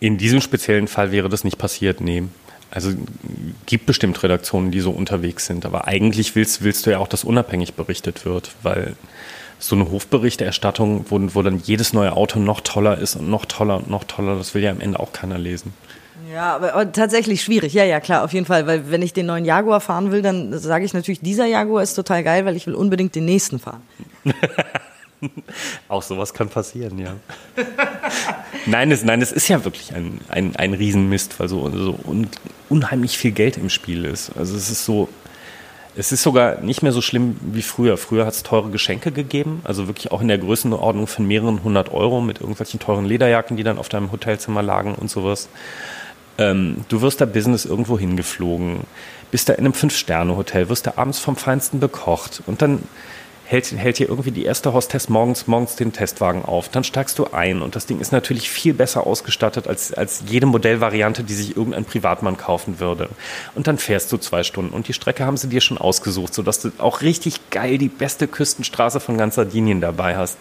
In 0.00 0.18
diesem 0.18 0.40
speziellen 0.40 0.86
Fall 0.86 1.12
wäre 1.12 1.28
das 1.28 1.44
nicht 1.44 1.58
passiert, 1.58 2.00
nee. 2.00 2.24
Also 2.70 2.90
gibt 3.66 3.86
bestimmt 3.86 4.22
Redaktionen, 4.22 4.70
die 4.70 4.80
so 4.80 4.90
unterwegs 4.90 5.46
sind, 5.46 5.64
aber 5.64 5.86
eigentlich 5.86 6.34
willst, 6.34 6.62
willst 6.62 6.86
du 6.86 6.90
ja 6.90 6.98
auch, 6.98 7.08
dass 7.08 7.24
unabhängig 7.24 7.74
berichtet 7.74 8.24
wird, 8.26 8.50
weil 8.62 8.94
so 9.58 9.74
eine 9.74 9.90
Hofberichterstattung, 9.90 11.06
wo, 11.08 11.18
wo 11.34 11.42
dann 11.42 11.60
jedes 11.64 11.92
neue 11.92 12.12
Auto 12.12 12.38
noch 12.38 12.60
toller 12.60 12.98
ist 12.98 13.16
und 13.16 13.28
noch 13.28 13.46
toller 13.46 13.78
und 13.78 13.90
noch 13.90 14.04
toller, 14.04 14.36
das 14.36 14.54
will 14.54 14.62
ja 14.62 14.70
am 14.70 14.80
Ende 14.80 15.00
auch 15.00 15.12
keiner 15.12 15.38
lesen. 15.38 15.72
Ja, 16.32 16.54
aber, 16.56 16.74
aber, 16.74 16.92
tatsächlich 16.92 17.42
schwierig. 17.42 17.72
Ja, 17.72 17.84
ja, 17.84 18.00
klar, 18.00 18.22
auf 18.22 18.32
jeden 18.32 18.44
Fall. 18.44 18.66
Weil 18.66 18.90
wenn 18.90 19.02
ich 19.02 19.12
den 19.12 19.26
neuen 19.26 19.44
Jaguar 19.44 19.80
fahren 19.80 20.12
will, 20.12 20.20
dann 20.20 20.56
sage 20.58 20.84
ich 20.84 20.92
natürlich, 20.92 21.20
dieser 21.20 21.46
Jaguar 21.46 21.82
ist 21.82 21.94
total 21.94 22.22
geil, 22.22 22.44
weil 22.44 22.56
ich 22.56 22.66
will 22.66 22.74
unbedingt 22.74 23.14
den 23.14 23.24
nächsten 23.24 23.58
fahren. 23.58 23.82
Auch 25.88 26.02
sowas 26.02 26.34
kann 26.34 26.48
passieren, 26.48 26.98
ja. 26.98 27.14
nein, 28.66 28.90
es, 28.90 29.04
nein, 29.04 29.20
es 29.22 29.32
ist 29.32 29.48
ja 29.48 29.64
wirklich 29.64 29.94
ein, 29.94 30.20
ein, 30.28 30.56
ein 30.56 30.74
Riesenmist, 30.74 31.38
weil 31.40 31.48
so, 31.48 31.70
so 31.70 31.98
un, 32.04 32.28
unheimlich 32.68 33.18
viel 33.18 33.32
Geld 33.32 33.56
im 33.56 33.70
Spiel 33.70 34.04
ist. 34.04 34.30
Also 34.36 34.56
es 34.56 34.70
ist 34.70 34.84
so, 34.84 35.08
es 35.96 36.12
ist 36.12 36.22
sogar 36.22 36.60
nicht 36.60 36.82
mehr 36.82 36.92
so 36.92 37.00
schlimm 37.00 37.36
wie 37.40 37.62
früher. 37.62 37.96
Früher 37.96 38.24
hat 38.26 38.34
es 38.34 38.42
teure 38.42 38.70
Geschenke 38.70 39.10
gegeben, 39.10 39.60
also 39.64 39.88
wirklich 39.88 40.12
auch 40.12 40.20
in 40.20 40.28
der 40.28 40.38
Größenordnung 40.38 41.06
von 41.06 41.26
mehreren 41.26 41.64
hundert 41.64 41.92
Euro 41.92 42.20
mit 42.20 42.40
irgendwelchen 42.40 42.78
teuren 42.78 43.04
Lederjacken, 43.04 43.56
die 43.56 43.64
dann 43.64 43.78
auf 43.78 43.88
deinem 43.88 44.12
Hotelzimmer 44.12 44.62
lagen 44.62 44.94
und 44.94 45.10
sowas. 45.10 45.48
Ähm, 46.38 46.84
du 46.88 47.00
wirst 47.00 47.20
da 47.20 47.26
Business 47.26 47.64
irgendwo 47.64 47.98
hingeflogen, 47.98 48.80
bist 49.32 49.48
da 49.48 49.54
in 49.54 49.64
einem 49.64 49.74
Fünf-Sterne-Hotel, 49.74 50.68
wirst 50.68 50.86
da 50.86 50.92
abends 50.96 51.18
vom 51.18 51.34
Feinsten 51.34 51.80
bekocht 51.80 52.44
und 52.46 52.62
dann 52.62 52.80
hält, 53.48 53.72
hält 53.72 53.96
hier 53.96 54.08
irgendwie 54.08 54.30
die 54.30 54.44
erste 54.44 54.74
Hostess 54.74 55.08
morgens, 55.08 55.46
morgens 55.46 55.74
den 55.74 55.92
Testwagen 55.92 56.44
auf. 56.44 56.68
Dann 56.68 56.84
steigst 56.84 57.18
du 57.18 57.28
ein 57.32 57.62
und 57.62 57.76
das 57.76 57.86
Ding 57.86 57.98
ist 57.98 58.12
natürlich 58.12 58.50
viel 58.50 58.74
besser 58.74 59.06
ausgestattet 59.06 59.66
als, 59.66 59.92
als 59.94 60.22
jede 60.26 60.44
Modellvariante, 60.46 61.24
die 61.24 61.32
sich 61.32 61.56
irgendein 61.56 61.86
Privatmann 61.86 62.36
kaufen 62.36 62.78
würde. 62.78 63.08
Und 63.54 63.66
dann 63.66 63.78
fährst 63.78 64.12
du 64.12 64.18
zwei 64.18 64.42
Stunden 64.42 64.74
und 64.74 64.86
die 64.88 64.92
Strecke 64.92 65.24
haben 65.24 65.38
sie 65.38 65.48
dir 65.48 65.62
schon 65.62 65.78
ausgesucht, 65.78 66.34
sodass 66.34 66.60
du 66.60 66.70
auch 66.76 67.00
richtig 67.00 67.50
geil 67.50 67.78
die 67.78 67.88
beste 67.88 68.28
Küstenstraße 68.28 69.00
von 69.00 69.16
ganz 69.16 69.36
Sardinien 69.36 69.80
dabei 69.80 70.16
hast. 70.16 70.36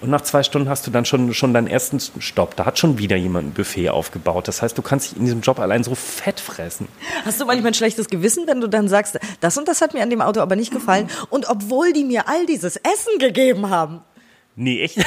Und 0.00 0.08
nach 0.08 0.22
zwei 0.22 0.42
Stunden 0.42 0.70
hast 0.70 0.86
du 0.86 0.90
dann 0.90 1.04
schon, 1.04 1.34
schon 1.34 1.52
deinen 1.52 1.66
ersten 1.66 2.00
Stopp. 2.00 2.56
Da 2.56 2.64
hat 2.64 2.78
schon 2.78 2.96
wieder 2.98 3.16
jemand 3.16 3.48
ein 3.48 3.52
Buffet 3.52 3.90
aufgebaut. 3.90 4.48
Das 4.48 4.62
heißt, 4.62 4.76
du 4.78 4.82
kannst 4.82 5.10
dich 5.10 5.18
in 5.18 5.24
diesem 5.24 5.42
Job 5.42 5.58
allein 5.58 5.84
so 5.84 5.94
fett 5.94 6.40
fressen. 6.40 6.88
Hast 7.24 7.38
du 7.38 7.44
manchmal 7.44 7.72
ein 7.72 7.74
schlechtes 7.74 8.08
Gewissen, 8.08 8.46
wenn 8.46 8.62
du 8.62 8.68
dann 8.68 8.88
sagst, 8.88 9.18
das 9.40 9.58
und 9.58 9.68
das 9.68 9.82
hat 9.82 9.92
mir 9.92 10.02
an 10.02 10.10
dem 10.10 10.22
Auto 10.22 10.40
aber 10.40 10.56
nicht 10.56 10.72
gefallen 10.72 11.10
und 11.28 11.50
obwohl 11.50 11.92
die 11.92 12.04
mir 12.04 12.28
all 12.28 12.45
dieses 12.46 12.76
Essen 12.76 13.18
gegeben 13.18 13.70
haben. 13.70 14.00
Nee, 14.58 14.82
echt? 14.82 14.98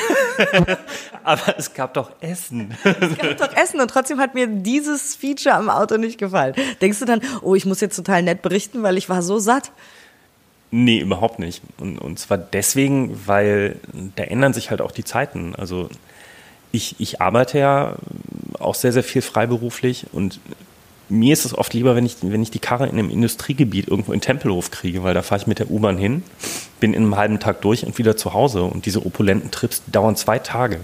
Aber 1.23 1.57
es 1.57 1.73
gab 1.73 1.95
doch 1.95 2.11
Essen. 2.21 2.77
es 2.83 3.17
gab 3.17 3.37
doch 3.37 3.55
Essen 3.57 3.81
und 3.81 3.89
trotzdem 3.89 4.19
hat 4.19 4.35
mir 4.35 4.45
dieses 4.45 5.15
Feature 5.15 5.55
am 5.55 5.71
Auto 5.71 5.97
nicht 5.97 6.19
gefallen. 6.19 6.53
Denkst 6.81 6.99
du 6.99 7.05
dann, 7.05 7.21
oh, 7.41 7.55
ich 7.55 7.65
muss 7.65 7.81
jetzt 7.81 7.95
total 7.95 8.21
nett 8.21 8.43
berichten, 8.43 8.83
weil 8.83 8.97
ich 8.97 9.09
war 9.09 9.23
so 9.23 9.39
satt? 9.39 9.71
Nee, 10.69 10.99
überhaupt 10.99 11.39
nicht. 11.39 11.63
Und, 11.79 11.97
und 11.97 12.19
zwar 12.19 12.37
deswegen, 12.37 13.19
weil 13.25 13.77
da 14.15 14.23
ändern 14.23 14.53
sich 14.53 14.69
halt 14.69 14.81
auch 14.81 14.91
die 14.91 15.03
Zeiten. 15.03 15.55
Also 15.55 15.89
ich, 16.71 16.95
ich 16.99 17.19
arbeite 17.19 17.57
ja 17.57 17.95
auch 18.59 18.75
sehr, 18.75 18.93
sehr 18.93 19.03
viel 19.03 19.23
freiberuflich 19.23 20.05
und 20.11 20.39
mir 21.09 21.33
ist 21.33 21.45
es 21.45 21.57
oft 21.57 21.73
lieber, 21.73 21.95
wenn 21.95 22.05
ich, 22.05 22.17
wenn 22.21 22.41
ich 22.41 22.51
die 22.51 22.59
Karre 22.59 22.85
in 22.85 22.93
einem 22.93 23.09
Industriegebiet 23.09 23.87
irgendwo 23.87 24.13
in 24.13 24.21
Tempelhof 24.21 24.71
kriege, 24.71 25.03
weil 25.03 25.13
da 25.13 25.21
fahre 25.21 25.41
ich 25.41 25.47
mit 25.47 25.59
der 25.59 25.69
U-Bahn 25.69 25.97
hin, 25.97 26.23
bin 26.79 26.93
in 26.93 27.03
einem 27.03 27.17
halben 27.17 27.39
Tag 27.39 27.61
durch 27.61 27.85
und 27.85 27.97
wieder 27.97 28.15
zu 28.15 28.33
Hause. 28.33 28.63
Und 28.63 28.85
diese 28.85 29.05
opulenten 29.05 29.51
Trips 29.51 29.81
dauern 29.87 30.15
zwei 30.15 30.39
Tage. 30.39 30.79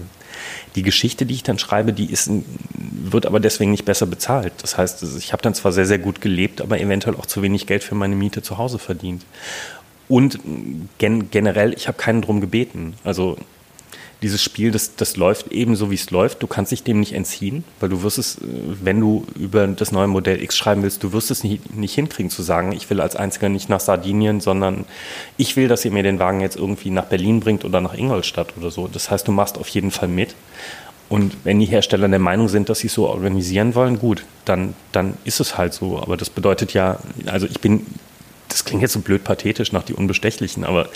Die 0.74 0.82
Geschichte, 0.82 1.24
die 1.26 1.34
ich 1.34 1.42
dann 1.42 1.58
schreibe, 1.58 1.92
die 1.92 2.10
ist, 2.10 2.30
wird 2.74 3.24
aber 3.24 3.40
deswegen 3.40 3.70
nicht 3.70 3.84
besser 3.84 4.06
bezahlt. 4.06 4.52
Das 4.60 4.76
heißt, 4.76 5.02
ich 5.18 5.32
habe 5.32 5.42
dann 5.42 5.54
zwar 5.54 5.72
sehr, 5.72 5.86
sehr 5.86 5.98
gut 5.98 6.20
gelebt, 6.20 6.60
aber 6.60 6.80
eventuell 6.80 7.16
auch 7.16 7.26
zu 7.26 7.42
wenig 7.42 7.66
Geld 7.66 7.82
für 7.82 7.94
meine 7.94 8.16
Miete 8.16 8.42
zu 8.42 8.58
Hause 8.58 8.78
verdient. 8.78 9.24
Und 10.08 10.38
gen 10.98 11.30
generell, 11.30 11.72
ich 11.72 11.88
habe 11.88 11.98
keinen 11.98 12.22
drum 12.22 12.40
gebeten. 12.40 12.94
Also 13.02 13.36
dieses 14.22 14.42
Spiel, 14.42 14.70
das, 14.70 14.96
das 14.96 15.16
läuft 15.16 15.52
ebenso, 15.52 15.90
wie 15.90 15.94
es 15.94 16.10
läuft. 16.10 16.42
Du 16.42 16.46
kannst 16.46 16.72
dich 16.72 16.82
dem 16.82 17.00
nicht 17.00 17.12
entziehen, 17.12 17.64
weil 17.80 17.90
du 17.90 18.02
wirst 18.02 18.18
es, 18.18 18.38
wenn 18.40 18.98
du 18.98 19.26
über 19.38 19.66
das 19.66 19.92
neue 19.92 20.06
Modell 20.06 20.42
X 20.42 20.56
schreiben 20.56 20.82
willst, 20.82 21.02
du 21.02 21.12
wirst 21.12 21.30
es 21.30 21.44
nicht, 21.44 21.74
nicht 21.74 21.94
hinkriegen 21.94 22.30
zu 22.30 22.42
sagen, 22.42 22.72
ich 22.72 22.88
will 22.88 23.00
als 23.00 23.14
Einziger 23.14 23.48
nicht 23.48 23.68
nach 23.68 23.80
Sardinien, 23.80 24.40
sondern 24.40 24.86
ich 25.36 25.56
will, 25.56 25.68
dass 25.68 25.84
ihr 25.84 25.90
mir 25.90 26.02
den 26.02 26.18
Wagen 26.18 26.40
jetzt 26.40 26.56
irgendwie 26.56 26.90
nach 26.90 27.04
Berlin 27.04 27.40
bringt 27.40 27.64
oder 27.64 27.80
nach 27.80 27.94
Ingolstadt 27.94 28.56
oder 28.56 28.70
so. 28.70 28.88
Das 28.88 29.10
heißt, 29.10 29.28
du 29.28 29.32
machst 29.32 29.58
auf 29.58 29.68
jeden 29.68 29.90
Fall 29.90 30.08
mit. 30.08 30.34
Und 31.08 31.36
wenn 31.44 31.60
die 31.60 31.66
Hersteller 31.66 32.08
der 32.08 32.18
Meinung 32.18 32.48
sind, 32.48 32.68
dass 32.68 32.80
sie 32.80 32.88
es 32.88 32.94
so 32.94 33.06
organisieren 33.06 33.74
wollen, 33.74 33.98
gut, 33.98 34.24
dann, 34.44 34.74
dann 34.92 35.14
ist 35.24 35.40
es 35.40 35.56
halt 35.56 35.72
so. 35.72 36.00
Aber 36.00 36.16
das 36.16 36.30
bedeutet 36.30 36.72
ja, 36.72 36.98
also 37.26 37.46
ich 37.46 37.60
bin, 37.60 37.86
das 38.48 38.64
klingt 38.64 38.82
jetzt 38.82 38.94
so 38.94 39.00
blöd 39.00 39.22
pathetisch 39.22 39.72
nach 39.72 39.84
die 39.84 39.94
Unbestechlichen, 39.94 40.64
aber 40.64 40.88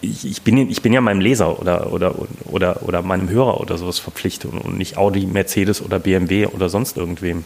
ich, 0.00 0.24
ich, 0.24 0.42
bin, 0.42 0.70
ich 0.70 0.82
bin 0.82 0.92
ja 0.92 1.00
meinem 1.00 1.20
Leser 1.20 1.58
oder, 1.60 1.92
oder, 1.92 2.14
oder, 2.44 2.82
oder 2.82 3.02
meinem 3.02 3.28
Hörer 3.28 3.60
oder 3.60 3.78
sowas 3.78 3.98
verpflichtet 3.98 4.52
und 4.52 4.76
nicht 4.76 4.96
Audi, 4.96 5.26
Mercedes 5.26 5.82
oder 5.82 5.98
BMW 5.98 6.46
oder 6.46 6.68
sonst 6.68 6.96
irgendwem. 6.96 7.44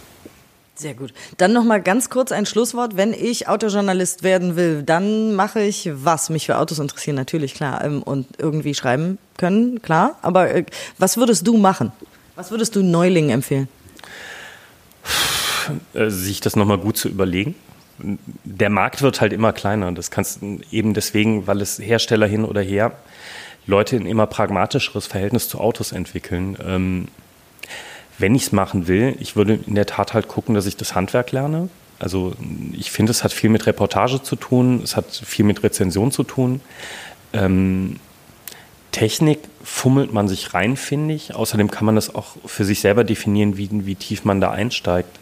Sehr 0.76 0.94
gut. 0.94 1.12
Dann 1.36 1.52
noch 1.52 1.62
mal 1.62 1.80
ganz 1.80 2.10
kurz 2.10 2.32
ein 2.32 2.46
Schlusswort. 2.46 2.96
Wenn 2.96 3.12
ich 3.12 3.46
Autojournalist 3.46 4.24
werden 4.24 4.56
will, 4.56 4.82
dann 4.82 5.34
mache 5.34 5.62
ich 5.62 5.88
was? 5.94 6.30
Mich 6.30 6.46
für 6.46 6.58
Autos 6.58 6.80
interessieren, 6.80 7.14
natürlich, 7.14 7.54
klar. 7.54 7.84
Ähm, 7.84 8.02
und 8.02 8.26
irgendwie 8.38 8.74
schreiben 8.74 9.18
können, 9.36 9.82
klar. 9.82 10.18
Aber 10.22 10.50
äh, 10.52 10.64
was 10.98 11.16
würdest 11.16 11.46
du 11.46 11.56
machen? 11.56 11.92
Was 12.34 12.50
würdest 12.50 12.74
du 12.74 12.82
Neulingen 12.82 13.30
empfehlen? 13.30 13.68
Äh, 15.94 16.10
sich 16.10 16.40
das 16.40 16.56
noch 16.56 16.66
mal 16.66 16.78
gut 16.78 16.96
zu 16.96 17.08
überlegen 17.08 17.54
der 17.98 18.70
Markt 18.70 19.02
wird 19.02 19.20
halt 19.20 19.33
immer 19.33 19.52
kleiner. 19.52 19.92
Das 19.92 20.11
kannst 20.11 20.40
eben 20.70 20.94
deswegen, 20.94 21.46
weil 21.46 21.61
es 21.61 21.78
Hersteller 21.78 22.26
hin 22.26 22.44
oder 22.44 22.61
her 22.61 22.92
Leute 23.66 23.96
ein 23.96 24.07
immer 24.07 24.26
pragmatischeres 24.26 25.07
Verhältnis 25.07 25.48
zu 25.48 25.61
Autos 25.61 25.92
entwickeln. 25.92 26.57
Ähm, 26.64 27.09
wenn 28.18 28.35
ich 28.35 28.42
es 28.42 28.52
machen 28.52 28.87
will, 28.87 29.16
ich 29.20 29.37
würde 29.37 29.59
in 29.66 29.74
der 29.74 29.87
Tat 29.87 30.14
halt 30.14 30.28
gucken, 30.28 30.54
dass 30.54 30.66
ich 30.66 30.76
das 30.76 30.94
Handwerk 30.94 31.33
lerne. 31.33 31.68
Also 31.98 32.35
ich 32.72 32.90
finde, 32.90 33.11
es 33.11 33.24
hat 33.24 33.33
viel 33.33 33.50
mit 33.50 33.66
Reportage 33.66 34.22
zu 34.22 34.37
tun, 34.37 34.80
es 34.83 34.96
hat 34.96 35.11
viel 35.11 35.44
mit 35.44 35.62
Rezension 35.62 36.11
zu 36.11 36.22
tun. 36.22 36.61
Ähm, 37.33 37.98
Technik 38.92 39.40
fummelt 39.62 40.12
man 40.12 40.28
sich 40.28 40.54
rein, 40.54 40.76
finde 40.76 41.14
ich. 41.14 41.35
Außerdem 41.35 41.70
kann 41.70 41.87
man 41.87 41.94
das 41.96 42.14
auch 42.14 42.37
für 42.44 42.64
sich 42.64 42.80
selber 42.80 43.02
definieren, 43.02 43.57
wie, 43.57 43.68
wie 43.87 43.94
tief 43.94 44.24
man 44.24 44.40
da 44.40 44.50
einsteigt 44.50 45.18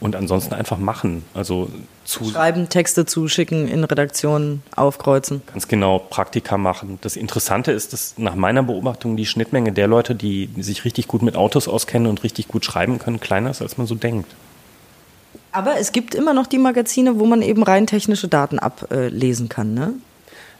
und 0.00 0.16
ansonsten 0.16 0.54
einfach 0.54 0.78
machen. 0.78 1.24
Also 1.34 1.68
zu 2.04 2.24
schreiben, 2.24 2.68
Texte 2.68 3.06
zuschicken, 3.06 3.68
in 3.68 3.84
Redaktionen 3.84 4.62
aufkreuzen. 4.74 5.42
Ganz 5.46 5.68
genau, 5.68 5.98
Praktika 5.98 6.58
machen. 6.58 6.98
Das 7.02 7.16
Interessante 7.16 7.72
ist, 7.72 7.92
dass 7.92 8.14
nach 8.16 8.34
meiner 8.34 8.62
Beobachtung 8.62 9.16
die 9.16 9.26
Schnittmenge 9.26 9.72
der 9.72 9.86
Leute, 9.86 10.14
die 10.14 10.48
sich 10.58 10.84
richtig 10.84 11.06
gut 11.06 11.22
mit 11.22 11.36
Autos 11.36 11.68
auskennen 11.68 12.08
und 12.08 12.24
richtig 12.24 12.48
gut 12.48 12.64
schreiben 12.64 12.98
können, 12.98 13.20
kleiner 13.20 13.50
ist, 13.50 13.62
als 13.62 13.78
man 13.78 13.86
so 13.86 13.94
denkt. 13.94 14.34
Aber 15.52 15.78
es 15.78 15.92
gibt 15.92 16.14
immer 16.14 16.32
noch 16.32 16.46
die 16.46 16.58
Magazine, 16.58 17.18
wo 17.18 17.26
man 17.26 17.42
eben 17.42 17.62
rein 17.62 17.86
technische 17.86 18.28
Daten 18.28 18.58
ablesen 18.58 19.48
kann, 19.48 19.74
ne? 19.74 19.94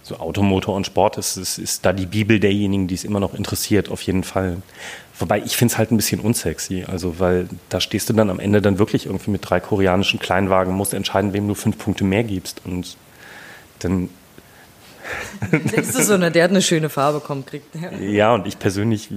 So 0.03 0.17
Automotor 0.17 0.75
und 0.75 0.87
Sport 0.87 1.19
ist, 1.19 1.37
ist, 1.37 1.59
ist 1.59 1.85
da 1.85 1.93
die 1.93 2.07
Bibel 2.07 2.41
derjenigen, 2.41 2.89
die 2.89 2.95
es 2.95 3.05
immer 3.05 3.21
noch 3.21 3.35
interessiert, 3.35 3.91
auf 3.91 4.03
jeden 4.03 4.25
Fall. 4.25 4.57
Wobei 5.19 5.41
ich 5.41 5.57
finde 5.57 5.73
es 5.73 5.79
halt 5.79 5.91
ein 5.93 5.97
bisschen 5.97 6.21
unsexy, 6.21 6.85
also 6.87 7.19
weil 7.19 7.49
da 7.69 7.81
stehst 7.81 8.09
du 8.09 8.15
dann 8.15 8.31
am 8.31 8.41
Ende 8.41 8.63
dann 8.63 8.79
wirklich 8.79 9.07
irgendwie 9.07 9.31
mit 9.31 9.49
drei 9.49 9.61
koreanischen 9.61 10.19
Kleinwagen, 10.19 10.75
musst 10.75 10.95
entscheiden, 10.95 11.35
wem 11.35 11.47
du 11.47 11.55
fünf 11.55 11.79
Punkte 11.79 12.05
mehr 12.05 12.25
gibst 12.25 12.63
und 12.65 12.97
dann 13.81 14.09
Denkst 15.53 15.93
du 15.93 16.03
so, 16.03 16.17
ne, 16.17 16.31
der 16.31 16.45
hat 16.45 16.51
eine 16.51 16.63
schöne 16.63 16.89
Farbe, 16.89 17.21
komm, 17.25 17.47
kriegt 17.47 17.75
der. 17.75 17.93
Ja, 18.01 18.35
und 18.35 18.47
ich 18.47 18.59
persönlich 18.59 19.11
äh, 19.11 19.15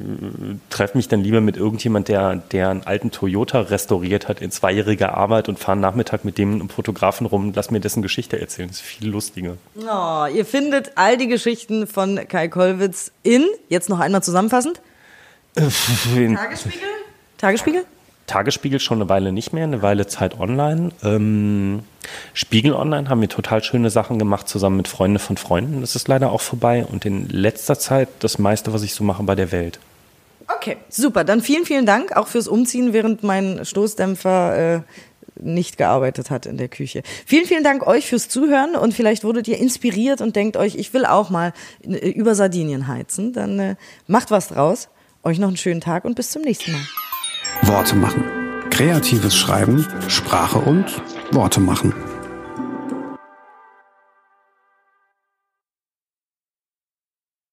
treffe 0.70 0.98
mich 0.98 1.08
dann 1.08 1.22
lieber 1.22 1.42
mit 1.42 1.58
irgendjemand, 1.58 2.08
der, 2.08 2.36
der 2.36 2.70
einen 2.70 2.84
alten 2.84 3.12
Toyota 3.12 3.62
restauriert 3.62 4.28
hat 4.28 4.42
in 4.42 4.52
zweijähriger 4.52 5.16
Arbeit 5.16 5.50
und 5.50 5.60
fahre 5.60 5.78
Nachmittag 5.78 6.26
mit 6.26 6.38
dem 6.38 6.70
Fotografen 6.70 7.28
rum, 7.28 7.52
lass 7.56 7.72
mir 7.72 7.80
dessen 7.80 8.02
Geschichte 8.02 8.40
erzählen. 8.40 8.70
Das 8.70 8.78
ist 8.78 8.84
viel 8.84 9.10
lustiger. 9.10 9.58
Oh, 9.76 10.26
ihr 10.34 10.46
findet 10.46 10.94
all 10.96 11.18
die 11.18 11.28
Geschichten 11.28 11.88
von 11.88 12.20
Kai 12.28 12.48
Kollwitz 12.48 13.12
in, 13.24 13.46
jetzt 13.70 13.90
noch 13.90 14.00
einmal 14.00 14.24
zusammenfassend, 14.24 14.82
Tagesspiegel? 15.56 16.38
Tagesspiegel? 17.38 17.86
Tagesspiegel 18.28 18.80
schon 18.80 19.00
eine 19.00 19.10
Weile 19.10 19.32
nicht 19.32 19.54
mehr, 19.54 19.66
eine 19.66 19.82
Weile 19.82 20.08
Zeit 20.08 20.40
online. 20.40 20.92
Ähm, 21.04 21.84
Spiegel 22.34 22.74
Online 22.74 23.10
haben 23.10 23.22
wir 23.22 23.30
total 23.30 23.64
schöne 23.64 23.90
Sachen 23.90 24.20
gemacht, 24.20 24.48
zusammen 24.48 24.78
mit 24.78 24.88
Freunde 24.88 25.20
von 25.20 25.38
Freunden. 25.38 25.82
Das 25.82 25.96
ist 25.96 26.08
leider 26.08 26.32
auch 26.32 26.42
vorbei. 26.42 26.86
Und 26.86 27.06
in 27.06 27.28
letzter 27.30 27.78
Zeit 27.78 28.10
das 28.20 28.40
meiste, 28.40 28.74
was 28.74 28.84
ich 28.84 28.94
so 28.94 29.04
mache 29.04 29.24
bei 29.24 29.36
der 29.36 29.52
Welt. 29.52 29.80
Okay, 30.48 30.78
super. 30.90 31.24
Dann 31.24 31.42
vielen, 31.42 31.66
vielen 31.66 31.86
Dank 31.86 32.16
auch 32.16 32.28
fürs 32.28 32.48
Umziehen, 32.48 32.94
während 32.94 33.24
mein 33.24 33.66
Stoßdämpfer 33.66 34.76
äh, 34.76 34.82
nicht 35.40 35.78
gearbeitet 35.78 36.30
hat 36.30 36.46
in 36.46 36.58
der 36.58 36.68
Küche. 36.68 37.04
Vielen, 37.26 37.46
vielen 37.46 37.64
Dank 37.64 37.86
euch 37.86 38.08
fürs 38.08 38.30
Zuhören 38.30 38.76
und 38.76 38.94
vielleicht 38.94 39.24
wurdet 39.24 39.48
ihr 39.48 39.58
inspiriert 39.58 40.22
und 40.22 40.36
denkt 40.36 40.58
euch, 40.58 40.76
ich 40.76 40.94
will 40.94 41.06
auch 41.06 41.30
mal 41.30 41.54
äh, 41.84 42.10
über 42.10 42.36
Sardinien 42.36 42.88
heizen. 42.88 43.34
Dann 43.34 43.60
äh, 43.60 43.76
macht 44.08 44.32
was 44.32 44.50
draus. 44.50 44.90
Euch 45.24 45.40
noch 45.40 45.48
einen 45.48 45.58
schönen 45.58 45.82
Tag 45.82 46.06
und 46.06 46.16
bis 46.16 46.32
zum 46.32 46.42
nächsten 46.42 46.74
Mal. 46.74 46.82
Worte 47.62 47.96
machen. 47.96 48.24
Kreatives 48.70 49.36
Schreiben, 49.36 49.88
Sprache 50.08 50.60
und 50.60 50.86
Worte 51.32 51.60
machen. 51.60 51.94